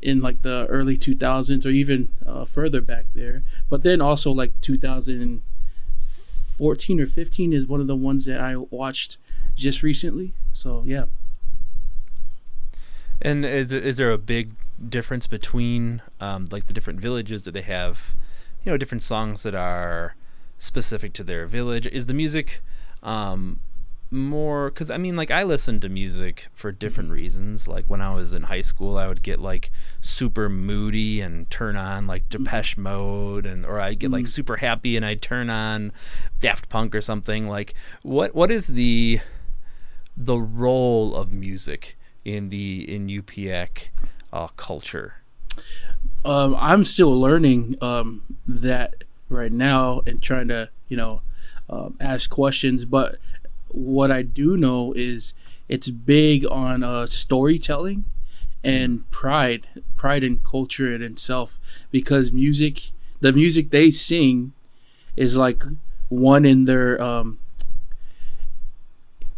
[0.03, 3.42] in like the early 2000s or even uh, further back there.
[3.70, 9.18] But then also like 2014 or 15 is one of the ones that I watched
[9.55, 10.34] just recently.
[10.53, 11.05] So yeah.
[13.22, 14.51] And is is there a big
[14.88, 18.14] difference between um, like the different villages that they have,
[18.64, 20.14] you know, different songs that are
[20.64, 21.86] specific to their village?
[21.86, 22.62] Is the music
[23.02, 23.60] um,
[24.10, 27.18] more because I mean, like I listen to music for different mm-hmm.
[27.18, 27.68] reasons.
[27.68, 31.76] Like when I was in high school, I would get like super moody and turn
[31.76, 32.44] on like mm-hmm.
[32.44, 34.28] Depeche Mode, and or I get like mm-hmm.
[34.28, 35.92] super happy and I turn on
[36.40, 37.48] Daft Punk or something.
[37.48, 39.20] Like what what is the
[40.16, 43.88] the role of music in the in Yup'ik
[44.32, 45.16] uh, culture?
[46.24, 51.22] Um, I'm still learning um, that right now and trying to you know
[51.68, 52.84] um, ask questions.
[52.84, 53.16] But
[53.68, 55.34] what I do know is
[55.68, 58.04] it's big on uh, storytelling
[58.62, 59.66] and pride,
[59.96, 61.58] pride in culture and itself.
[61.90, 64.52] Because music, the music they sing,
[65.16, 65.62] is like
[66.08, 67.38] one in their um,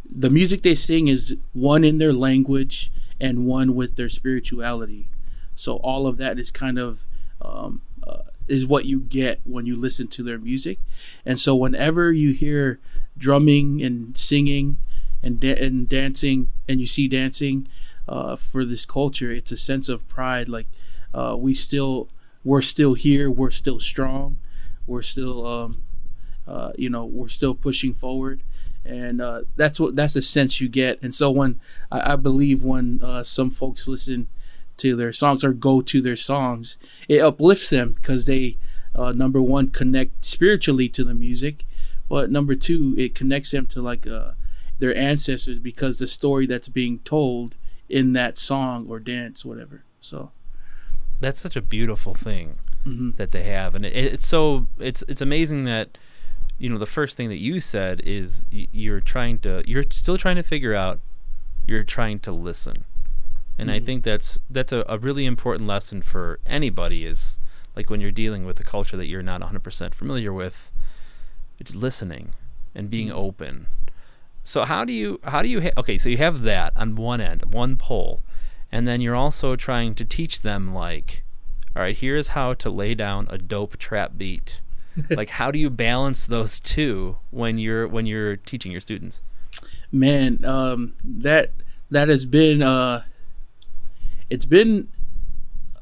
[0.09, 5.09] the music they sing is one in their language and one with their spirituality.
[5.55, 7.05] So all of that is kind of
[7.43, 7.83] um,
[8.49, 10.79] is what you get when you listen to their music.
[11.25, 12.79] And so whenever you hear
[13.19, 14.79] drumming and singing
[15.23, 17.69] and da- and dancing and you see dancing
[18.09, 20.49] uh, for this culture, it's a sense of pride.
[20.49, 20.67] Like
[21.15, 22.09] uh, we still
[22.45, 24.39] we're still here, we're still strong,
[24.87, 25.83] we're still um,
[26.47, 28.43] uh, you know we're still pushing forward
[28.87, 31.03] and uh, that's what that's the sense you get.
[31.03, 34.29] And so when I, I believe when uh, some folks listen
[34.79, 36.77] to their songs or go to their songs,
[37.09, 38.57] it uplifts them because they
[38.95, 41.65] uh, number one connect spiritually to the music,
[42.09, 44.33] but number two it connects them to like uh,
[44.79, 47.55] their ancestors because the story that's being told
[47.89, 49.85] in that song or dance, whatever.
[50.01, 50.33] So
[51.21, 53.11] that's such a beautiful thing mm-hmm.
[53.13, 55.99] that they have, and it, it's so it's it's amazing that
[56.59, 60.37] you know the first thing that you said is you're trying to you're still trying
[60.37, 61.01] to figure out
[61.67, 62.85] you're trying to listen
[63.59, 63.77] and mm-hmm.
[63.77, 67.39] i think that's that's a, a really important lesson for anybody is
[67.75, 70.73] like when you're dealing with a culture that you're not 100% familiar with
[71.59, 72.33] it's listening
[72.75, 73.19] and being mm-hmm.
[73.19, 73.67] open
[74.43, 77.21] so how do you how do you ha- okay so you have that on one
[77.21, 78.21] end one pole
[78.71, 81.25] and then you're also trying to teach them like
[81.75, 84.61] all right here's how to lay down a dope trap beat
[85.11, 89.21] like how do you balance those two when you're when you're teaching your students
[89.93, 91.53] man um, that
[91.91, 93.03] that has been uh
[94.31, 94.89] it's been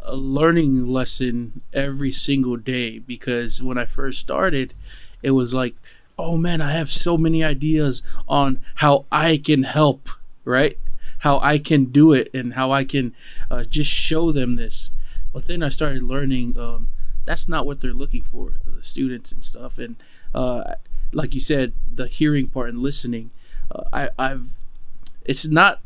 [0.01, 4.75] a learning lesson every single day because when i first started
[5.23, 5.75] it was like
[6.19, 10.09] oh man i have so many ideas on how i can help
[10.45, 10.79] right?
[11.21, 13.15] How i can do it and how i can
[13.51, 14.91] uh, just show them this.
[15.33, 16.89] But then i started learning um,
[17.25, 19.79] that's not what they're looking for the students and stuff.
[19.79, 19.97] And
[20.35, 20.75] uh,
[21.13, 23.31] like you said the hearing part and listening
[23.71, 24.49] uh, I, i've
[25.25, 25.81] it's not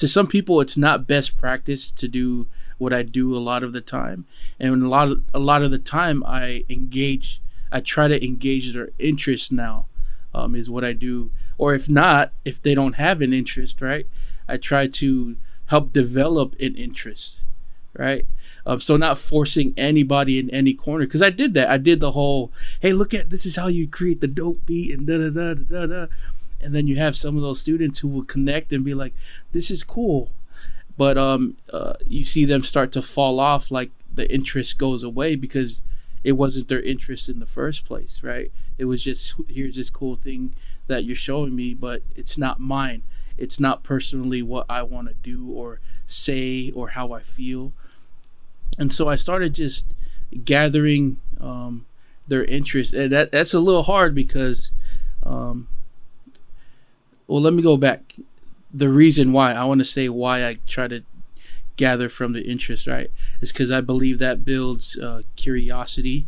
[0.00, 2.46] to some people it's not best practice to do
[2.78, 4.24] what i do a lot of the time
[4.58, 7.40] and a lot of a lot of the time i engage
[7.70, 9.86] i try to engage their interest now
[10.34, 14.06] um, is what i do or if not if they don't have an interest right
[14.48, 15.36] i try to
[15.70, 17.38] help develop an interest,
[17.96, 18.26] right?
[18.66, 21.70] Um, so not forcing anybody in any corner because I did that.
[21.70, 24.92] I did the whole, hey, look at this is how you create the dope beat
[24.92, 26.06] and da da da da da.
[26.60, 29.14] And then you have some of those students who will connect and be like,
[29.52, 30.30] this is cool,
[30.96, 35.36] but um, uh, you see them start to fall off, like the interest goes away
[35.36, 35.82] because
[36.22, 38.52] it wasn't their interest in the first place, right?
[38.76, 40.54] It was just here's this cool thing
[40.86, 43.02] that you're showing me, but it's not mine.
[43.38, 47.72] It's not personally what I want to do or say or how I feel
[48.80, 49.86] and so I started just
[50.44, 51.84] gathering um,
[52.26, 52.94] their interest.
[52.94, 54.72] And that that's a little hard because,
[55.22, 55.68] um,
[57.30, 58.14] well, let me go back.
[58.72, 61.02] The reason why I want to say why I try to
[61.76, 63.10] gather from the interest, right,
[63.40, 66.26] is because I believe that builds uh, curiosity.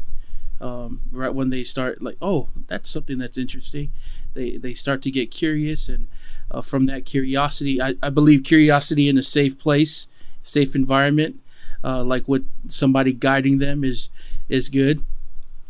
[0.60, 3.90] Um, right when they start, like, oh, that's something that's interesting.
[4.34, 6.08] They they start to get curious, and
[6.50, 10.06] uh, from that curiosity, I, I believe curiosity in a safe place,
[10.44, 11.40] safe environment
[11.84, 14.08] uh, like with somebody guiding them is
[14.48, 15.04] is good,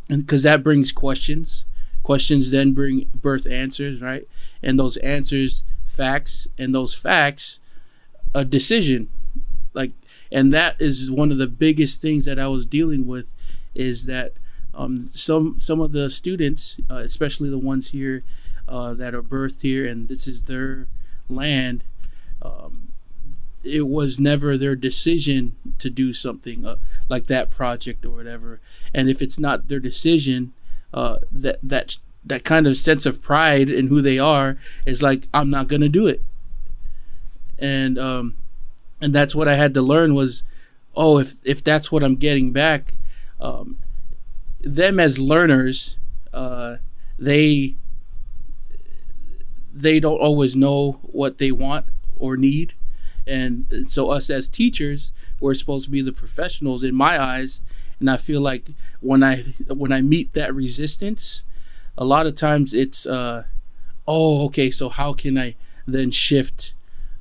[0.09, 1.65] and because that brings questions.
[2.03, 4.27] Questions then bring birth answers, right?
[4.63, 7.61] And those answers, facts, and those facts,
[8.35, 9.09] a decision.
[9.75, 9.93] Like,
[10.31, 13.33] and that is one of the biggest things that I was dealing with,
[13.75, 14.33] is that
[14.75, 18.25] um, some some of the students, uh, especially the ones here
[18.69, 20.89] uh, that are birthed here, and this is their
[21.29, 21.85] land.
[22.41, 22.89] Um,
[23.63, 26.77] it was never their decision to do something uh,
[27.09, 28.61] like that project or whatever.
[28.93, 30.53] And if it's not their decision,
[30.93, 35.29] uh, that that that kind of sense of pride in who they are is like
[35.35, 36.23] I'm not gonna do it.
[37.59, 38.37] And um,
[39.01, 40.43] and that's what I had to learn was,
[40.95, 42.95] oh, if if that's what I'm getting back,
[43.41, 43.79] um,
[44.61, 45.97] them as learners,
[46.33, 46.77] uh,
[47.19, 47.77] they
[49.73, 51.87] they don't always know what they want
[52.19, 52.75] or need
[53.27, 57.61] and, and so us as teachers we're supposed to be the professionals in my eyes
[58.03, 61.45] and i feel like when i when i meet that resistance
[61.97, 63.45] a lot of times it's uh
[64.07, 65.55] oh okay so how can i
[65.87, 66.75] then shift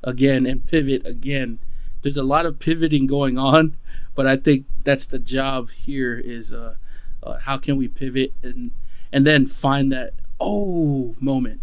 [0.03, 1.59] again and pivot again
[2.01, 3.77] there's a lot of pivoting going on
[4.15, 6.75] but i think that's the job here is uh,
[7.23, 8.71] uh how can we pivot and
[9.13, 11.61] and then find that oh moment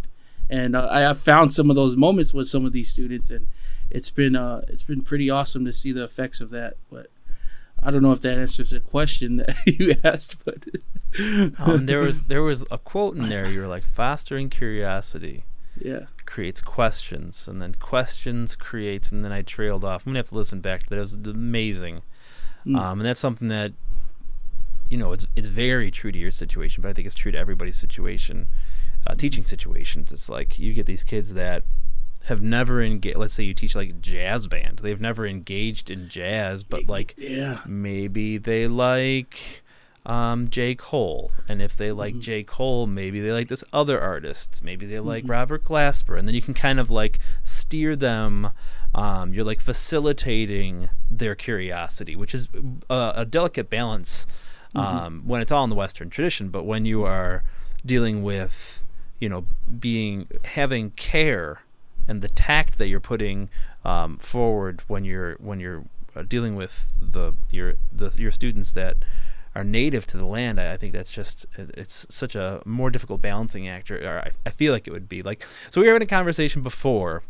[0.50, 3.48] and uh, I have found some of those moments with some of these students, and
[3.90, 6.74] it's been uh, it's been pretty awesome to see the effects of that.
[6.90, 7.10] But
[7.82, 10.66] I don't know if that answers the question that you asked, but
[11.58, 13.48] um, there was there was a quote in there.
[13.48, 15.44] You were like fostering curiosity.
[15.80, 16.06] Yeah.
[16.26, 20.04] Creates questions, and then questions creates, and then I trailed off.
[20.04, 20.96] I'm gonna have to listen back to that.
[20.96, 22.02] It was amazing,
[22.66, 22.76] mm.
[22.76, 23.72] um, and that's something that
[24.90, 27.38] you know it's it's very true to your situation, but I think it's true to
[27.38, 28.48] everybody's situation
[29.06, 30.12] uh, teaching situations.
[30.12, 31.62] It's like you get these kids that
[32.28, 33.16] have never engaged.
[33.16, 37.60] Let's say you teach like jazz band, they've never engaged in jazz, but like yeah.
[37.66, 39.62] maybe they like
[40.04, 40.74] um, J.
[40.74, 42.20] Cole, and if they like mm-hmm.
[42.20, 42.42] J.
[42.42, 44.62] Cole, maybe they like this other artist.
[44.62, 45.32] Maybe they like mm-hmm.
[45.32, 48.50] Robert Glasper, and then you can kind of like steer them.
[48.94, 52.48] Um, you're like facilitating their curiosity, which is
[52.88, 54.26] a, a delicate balance
[54.74, 54.78] mm-hmm.
[54.78, 55.28] um, mm-hmm.
[55.28, 56.48] when it's all in the Western tradition.
[56.48, 57.42] But when you are
[57.84, 58.82] dealing with
[59.18, 59.46] you know
[59.78, 61.60] being having care
[62.08, 63.50] and the tact that you're putting
[63.84, 65.84] um, forward when you're when you're
[66.16, 68.96] uh, dealing with the your the your students that
[69.54, 73.20] are native to the land, I, I, think that's just it's such a more difficult
[73.20, 73.90] balancing act.
[73.90, 75.80] Or, I, I, feel like it would be like so.
[75.80, 77.22] We were having a conversation before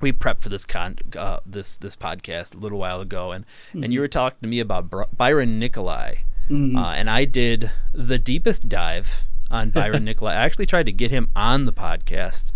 [0.00, 3.84] we prepped for this con uh, this this podcast a little while ago, and mm-hmm.
[3.84, 6.18] and you were talking to me about Byron Nicholai,
[6.48, 6.76] mm-hmm.
[6.76, 10.32] uh, and I did the deepest dive on Byron Nicholai.
[10.32, 12.52] I actually tried to get him on the podcast.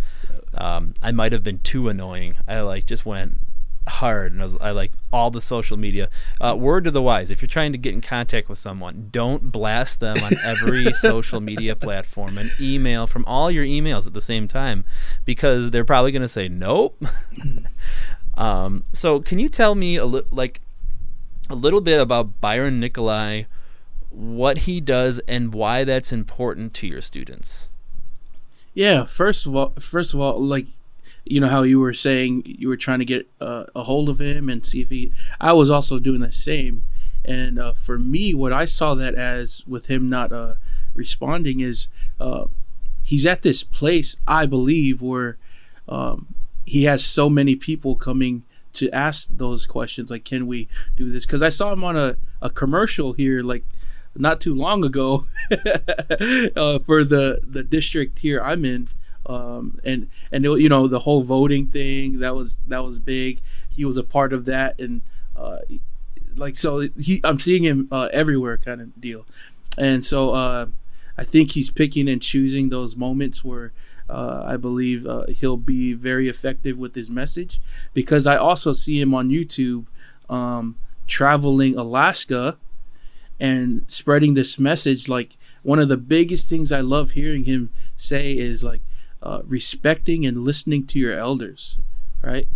[0.54, 2.34] Um, I might have been too annoying.
[2.48, 3.38] I like just went
[3.88, 6.08] hard and I, was, I like all the social media.
[6.40, 9.52] Uh, word to the wise: if you're trying to get in contact with someone, don't
[9.52, 14.20] blast them on every social media platform and email from all your emails at the
[14.20, 14.84] same time,
[15.24, 17.02] because they're probably going to say nope.
[18.34, 20.60] um, so, can you tell me a li- like
[21.50, 23.46] a little bit about Byron Nicholai,
[24.08, 27.68] what he does and why that's important to your students.
[28.74, 30.66] Yeah, first of all, first of all, like
[31.24, 34.20] you know how you were saying you were trying to get uh, a hold of
[34.20, 35.12] him and see if he.
[35.40, 36.84] I was also doing the same,
[37.24, 40.54] and uh, for me, what I saw that as with him not uh,
[40.94, 41.88] responding is
[42.20, 42.46] uh,
[43.02, 45.36] he's at this place I believe where
[45.88, 51.10] um, he has so many people coming to ask those questions like can we do
[51.10, 53.64] this because i saw him on a, a commercial here like
[54.16, 58.88] not too long ago uh, for the the district here I'm in.
[59.26, 63.40] um, and and you know the whole voting thing that was that was big.
[63.68, 65.02] He was a part of that, and
[65.36, 65.58] uh,
[66.34, 69.24] like so he I'm seeing him uh, everywhere kind of deal,
[69.78, 70.66] and so uh,
[71.16, 73.72] I think he's picking and choosing those moments where.
[74.08, 77.60] Uh, I believe uh, he'll be very effective with his message
[77.94, 79.86] because I also see him on YouTube
[80.28, 80.74] um,
[81.06, 82.58] traveling Alaska
[83.40, 85.08] and spreading this message.
[85.08, 88.82] Like one of the biggest things I love hearing him say is like
[89.22, 91.78] uh, respecting and listening to your elders,
[92.22, 92.46] right?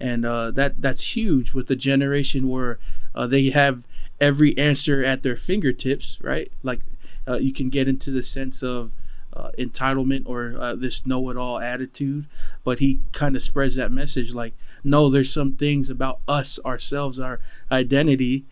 [0.00, 2.78] And uh, that that's huge with the generation where
[3.14, 3.82] uh, they have
[4.20, 6.50] every answer at their fingertips, right?
[6.62, 6.82] Like
[7.26, 8.90] uh, you can get into the sense of
[9.32, 12.26] uh, entitlement or uh, this know-it-all attitude,
[12.62, 14.54] but he kind of spreads that message like,
[14.84, 17.40] no, there's some things about us, ourselves, our
[17.72, 18.44] identity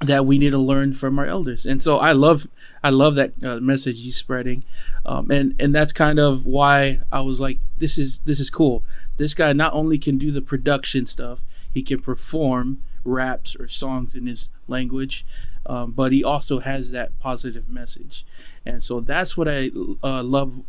[0.00, 1.66] that we need to learn from our elders.
[1.66, 2.46] And so I love
[2.82, 4.64] I love that uh, message he's spreading,
[5.04, 8.82] um, and and that's kind of why I was like, this is this is cool.
[9.18, 11.40] This guy not only can do the production stuff,
[11.72, 15.26] he can perform raps or songs in his language,
[15.66, 18.24] um, but he also has that positive message,
[18.64, 19.70] and so that's what I
[20.02, 20.62] uh, love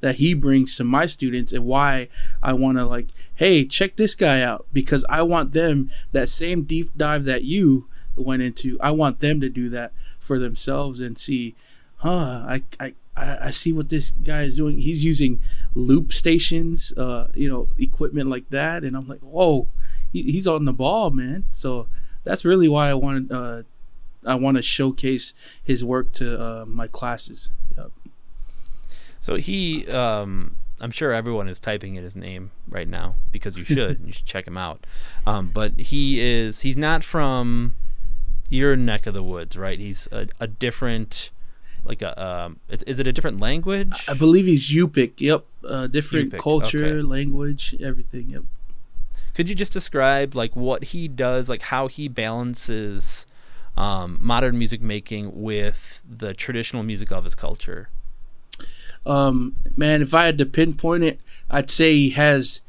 [0.00, 2.08] that he brings to my students and why
[2.42, 6.62] I want to like, hey, check this guy out because I want them that same
[6.62, 8.78] deep dive that you went into.
[8.80, 11.54] I want them to do that for themselves and see,
[11.96, 12.44] huh?
[12.48, 14.78] I I I see what this guy is doing.
[14.78, 15.40] He's using
[15.74, 19.68] loop stations, uh, you know, equipment like that, and I'm like, whoa,
[20.12, 21.44] he, he's on the ball, man.
[21.52, 21.88] So
[22.24, 23.62] that's really why I wanted, uh,
[24.26, 27.52] I want to showcase his work to uh, my classes.
[27.78, 27.92] Yep.
[29.18, 33.64] So he, um, I'm sure everyone is typing in his name right now because you
[33.64, 34.00] should.
[34.04, 34.86] you should check him out.
[35.26, 37.74] Um, but he is, he's not from
[38.48, 39.78] your neck of the woods, right?
[39.78, 41.30] He's a, a different,
[41.84, 43.92] like a, um, is it a different language?
[44.08, 45.14] I believe he's Yupik.
[45.18, 46.38] Yep, uh, different Yupik.
[46.38, 47.02] culture, okay.
[47.02, 48.30] language, everything.
[48.30, 48.42] Yep.
[49.34, 53.26] Could you just describe like what he does, like how he balances
[53.76, 57.90] um, modern music making with the traditional music of his culture?
[59.04, 61.20] Um, man, if I had to pinpoint it,
[61.50, 62.62] I'd say he has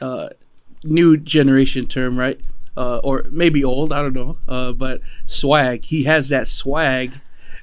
[0.00, 0.28] uh,
[0.84, 2.40] new generation term, right?
[2.76, 5.84] Uh, or maybe old, I don't know, uh, but swag.
[5.84, 7.12] He has that swag,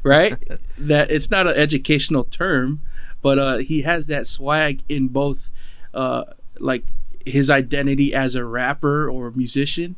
[0.01, 0.37] right?
[0.77, 2.81] that it's not an educational term,
[3.21, 5.51] but uh, he has that swag in both,
[5.93, 6.25] uh,
[6.59, 6.85] like
[7.25, 9.95] his identity as a rapper or a musician,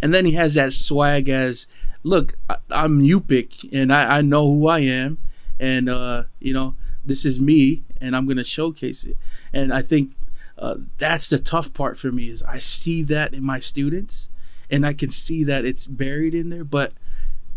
[0.00, 1.66] and then he has that swag as,
[2.02, 5.18] look, I, am Yupik and I, I know who I am,
[5.58, 9.16] and uh, you know this is me, and I'm gonna showcase it.
[9.52, 10.12] And I think
[10.56, 14.28] uh, that's the tough part for me is I see that in my students
[14.72, 16.94] and I can see that it's buried in there, but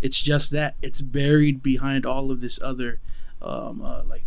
[0.02, 3.00] it's just that it's buried behind all of this other,
[3.42, 4.26] um, uh, like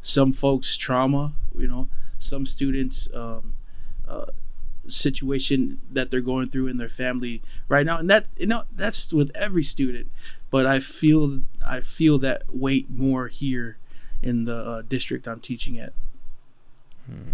[0.00, 1.88] some folks' trauma, you know,
[2.20, 3.54] some students' um,
[4.06, 4.26] uh,
[4.86, 9.12] situation that they're going through in their family right now, and that you know that's
[9.12, 10.06] with every student.
[10.48, 13.78] But I feel I feel that weight more here
[14.22, 15.92] in the uh, district I'm teaching at.
[17.06, 17.32] Hmm.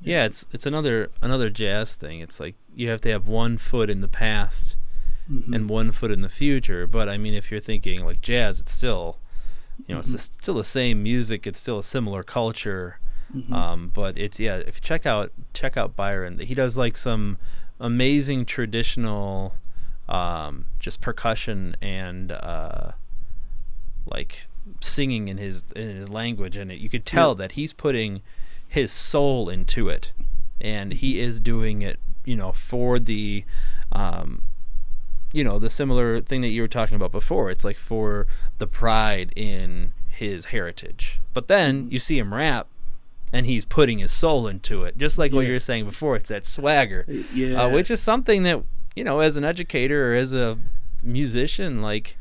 [0.00, 2.20] Yeah, it's it's another another jazz thing.
[2.20, 4.76] It's like you have to have one foot in the past
[5.30, 5.52] mm-hmm.
[5.52, 6.86] and one foot in the future.
[6.86, 9.18] But I mean, if you're thinking like jazz, it's still,
[9.86, 10.14] you know, mm-hmm.
[10.14, 11.46] it's still the same music.
[11.46, 12.98] It's still a similar culture.
[13.34, 13.52] Mm-hmm.
[13.52, 14.56] Um, but it's yeah.
[14.56, 17.38] If you check out check out Byron, he does like some
[17.80, 19.54] amazing traditional,
[20.08, 22.92] um, just percussion and uh,
[24.06, 24.46] like
[24.80, 28.22] singing in his in his language, and it, you could tell that he's putting
[28.68, 30.12] his soul into it,
[30.60, 33.44] and he is doing it you know for the
[33.92, 34.42] um,
[35.32, 37.50] you know the similar thing that you were talking about before.
[37.50, 38.26] It's like for
[38.58, 41.20] the pride in his heritage.
[41.32, 42.66] But then you see him rap
[43.32, 44.98] and he's putting his soul into it.
[44.98, 45.36] Just like yeah.
[45.36, 47.62] what you were saying before it's that swagger uh, yeah.
[47.62, 48.62] uh, which is something that
[48.94, 50.58] you know as an educator or as a
[51.02, 52.16] musician like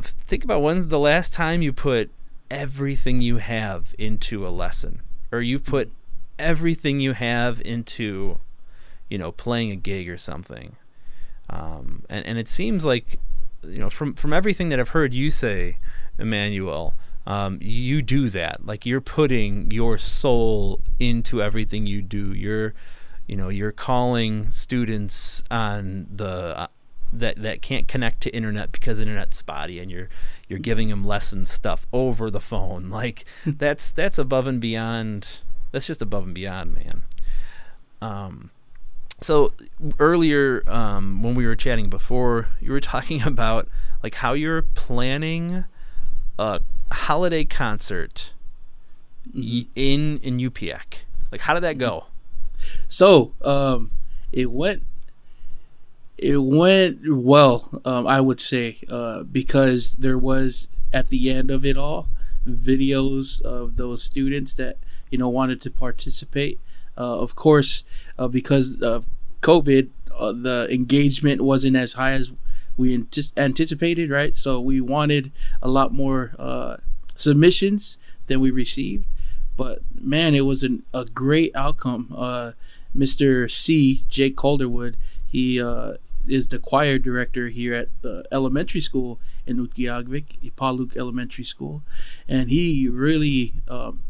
[0.00, 2.10] think about when's the last time you put
[2.48, 5.00] everything you have into a lesson
[5.34, 5.90] or you put
[6.38, 8.38] everything you have into
[9.08, 10.76] you know, playing a gig or something.
[11.50, 13.18] Um, and, and it seems like,
[13.62, 15.78] you know, from, from everything that I've heard you say,
[16.18, 16.94] Emmanuel,
[17.26, 18.64] um, you do that.
[18.64, 22.32] Like you're putting your soul into everything you do.
[22.32, 22.74] You're,
[23.26, 26.68] you know, you're calling students on the
[27.18, 30.08] that that can't connect to internet because internet's spotty, and you're
[30.48, 32.90] you're giving them lesson stuff over the phone.
[32.94, 35.40] Like that's that's above and beyond.
[35.72, 37.02] That's just above and beyond, man.
[38.00, 38.50] Um,
[39.20, 39.52] so
[39.98, 43.68] earlier um, when we were chatting before you were talking about
[44.02, 45.64] like how you're planning
[46.38, 46.60] a
[46.92, 48.32] holiday concert
[49.34, 51.04] y- in in Inupiaq.
[51.32, 52.06] Like, how did that go?
[52.86, 53.90] So um,
[54.32, 54.84] it went
[56.24, 61.64] it went well, um, I would say, uh, because there was at the end of
[61.64, 62.08] it all
[62.48, 64.78] videos of those students that
[65.10, 66.58] you know wanted to participate.
[66.96, 67.84] Uh, of course,
[68.18, 69.06] uh, because of
[69.42, 72.32] COVID, uh, the engagement wasn't as high as
[72.76, 72.94] we
[73.36, 74.36] anticipated, right?
[74.36, 75.30] So we wanted
[75.60, 76.78] a lot more uh,
[77.16, 77.98] submissions
[78.28, 79.04] than we received.
[79.56, 82.12] But man, it was an, a great outcome.
[82.16, 82.52] Uh,
[82.96, 83.50] Mr.
[83.50, 84.96] C, Jake Calderwood,
[85.26, 85.94] he uh,
[86.26, 91.82] is the choir director here at the elementary school in Utqiagvik, Ipalook Elementary School,
[92.28, 94.02] and he really um,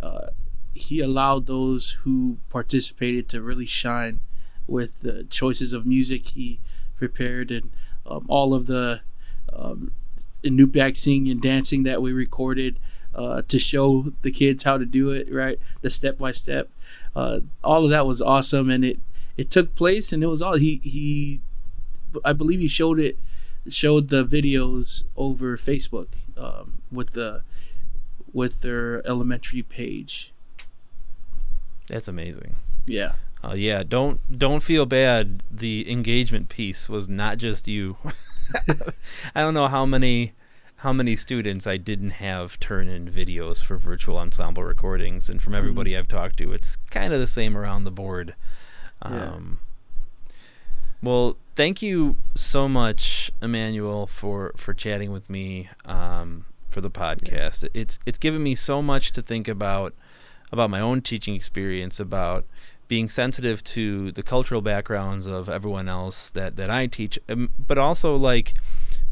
[0.00, 0.28] uh,
[0.74, 4.20] he allowed those who participated to really shine
[4.66, 6.60] with the choices of music he
[6.96, 7.70] prepared and
[8.04, 9.00] um, all of the
[9.52, 9.92] um,
[10.42, 12.78] Inupiaq singing and dancing that we recorded
[13.14, 15.58] uh, to show the kids how to do it, right?
[15.80, 16.70] The step by step.
[17.14, 19.00] Uh, all of that was awesome, and it
[19.36, 21.40] it took place, and it was all he he.
[22.24, 23.18] I believe he showed it,
[23.68, 27.42] showed the videos over Facebook um, with the
[28.32, 30.32] with their elementary page.
[31.88, 32.56] That's amazing.
[32.86, 33.12] Yeah.
[33.44, 35.42] Uh, yeah, don't don't feel bad.
[35.50, 37.96] The engagement piece was not just you.
[39.34, 40.32] I don't know how many
[40.80, 45.54] how many students I didn't have turn in videos for virtual ensemble recordings, and from
[45.54, 46.00] everybody mm-hmm.
[46.00, 48.34] I've talked to, it's kind of the same around the board.
[49.02, 49.58] Um,
[50.28, 50.34] yeah.
[51.02, 57.64] Well, thank you so much, Emmanuel, for for chatting with me um, for the podcast.
[57.64, 57.82] Yeah.
[57.82, 59.94] It's it's given me so much to think about
[60.52, 62.44] about my own teaching experience, about
[62.88, 67.78] being sensitive to the cultural backgrounds of everyone else that, that I teach, um, but
[67.78, 68.54] also like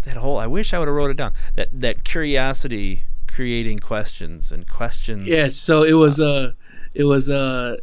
[0.02, 0.38] that whole.
[0.38, 1.32] I wish I would have wrote it down.
[1.56, 5.26] That that curiosity creating questions and questions.
[5.26, 5.56] Yes.
[5.56, 6.28] So it was a.
[6.28, 6.50] Uh,
[6.92, 7.38] it was a.
[7.38, 7.76] Uh,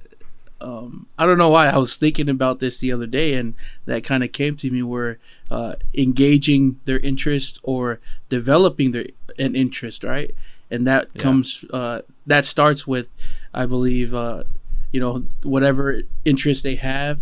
[0.61, 3.55] um, I don't know why I was thinking about this the other day, and
[3.85, 5.19] that kind of came to me where
[5.49, 9.07] uh, engaging their interest or developing their
[9.39, 10.33] an interest, right?
[10.69, 11.21] And that yeah.
[11.21, 13.09] comes uh, that starts with,
[13.53, 14.43] I believe, uh,
[14.91, 17.21] you know whatever interest they have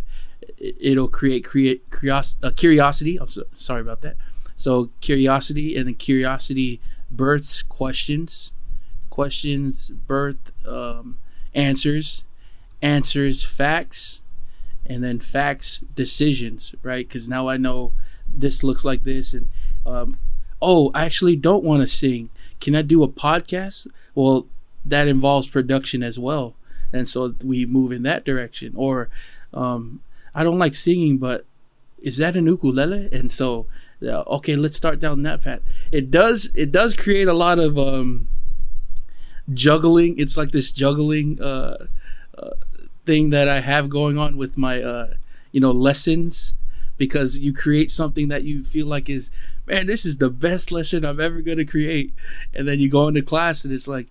[0.57, 4.15] it'll create create curios- uh, curiosity i'm so, sorry about that
[4.55, 8.53] so curiosity and then curiosity births questions
[9.09, 11.17] questions birth um,
[11.53, 12.23] answers
[12.81, 14.21] answers facts
[14.85, 17.91] and then facts decisions right because now i know
[18.27, 19.47] this looks like this and
[19.85, 20.17] um,
[20.61, 22.29] oh i actually don't want to sing
[22.59, 24.47] can i do a podcast well
[24.85, 26.55] that involves production as well
[26.91, 28.73] and so we move in that direction.
[28.75, 29.09] Or
[29.53, 30.01] um,
[30.33, 31.45] I don't like singing, but
[31.99, 33.09] is that an ukulele?
[33.11, 33.67] And so
[34.01, 35.61] uh, okay, let's start down that path.
[35.91, 38.29] It does it does create a lot of um,
[39.53, 40.17] juggling.
[40.17, 41.87] It's like this juggling uh,
[42.37, 42.51] uh,
[43.09, 45.15] thing that I have going on with my uh,
[45.51, 46.55] you know lessons
[46.95, 49.31] because you create something that you feel like is
[49.65, 52.13] man this is the best lesson I'm ever going to create.
[52.53, 54.09] And then you go into class and it's like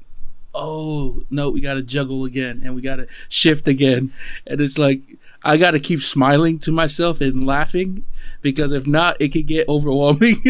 [0.52, 4.12] oh no we got to juggle again and we got to shift again.
[4.48, 5.00] And it's like
[5.44, 8.04] i got to keep smiling to myself and laughing
[8.42, 10.42] because if not it could get overwhelming.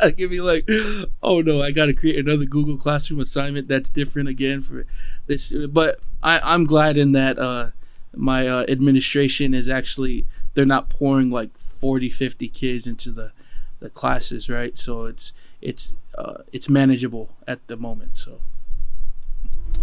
[0.00, 0.68] I could be like
[1.22, 4.86] oh no i got to create another google classroom assignment that's different again for
[5.26, 5.52] this.
[5.52, 7.70] But I, i'm glad in that uh,
[8.14, 13.32] my uh, administration is actually they're not pouring like 40 50 kids into the
[13.80, 18.40] the classes right so it's it's uh, it's manageable at the moment so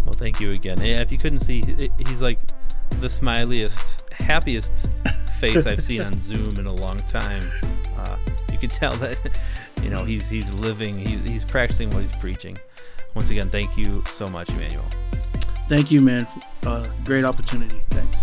[0.05, 0.80] well, thank you again.
[0.80, 1.63] Yeah, if you couldn't see,
[2.07, 2.39] he's like
[2.99, 4.91] the smiliest, happiest
[5.39, 7.49] face I've seen on Zoom in a long time.
[7.97, 8.18] Uh,
[8.51, 9.18] you can tell that
[9.84, 12.57] you know he's he's living, he's he's practicing what he's preaching.
[13.15, 14.85] Once again, thank you so much, Emmanuel.
[15.72, 16.27] Thank you, man.
[16.65, 17.81] Uh, great opportunity.
[17.91, 18.18] Thanks.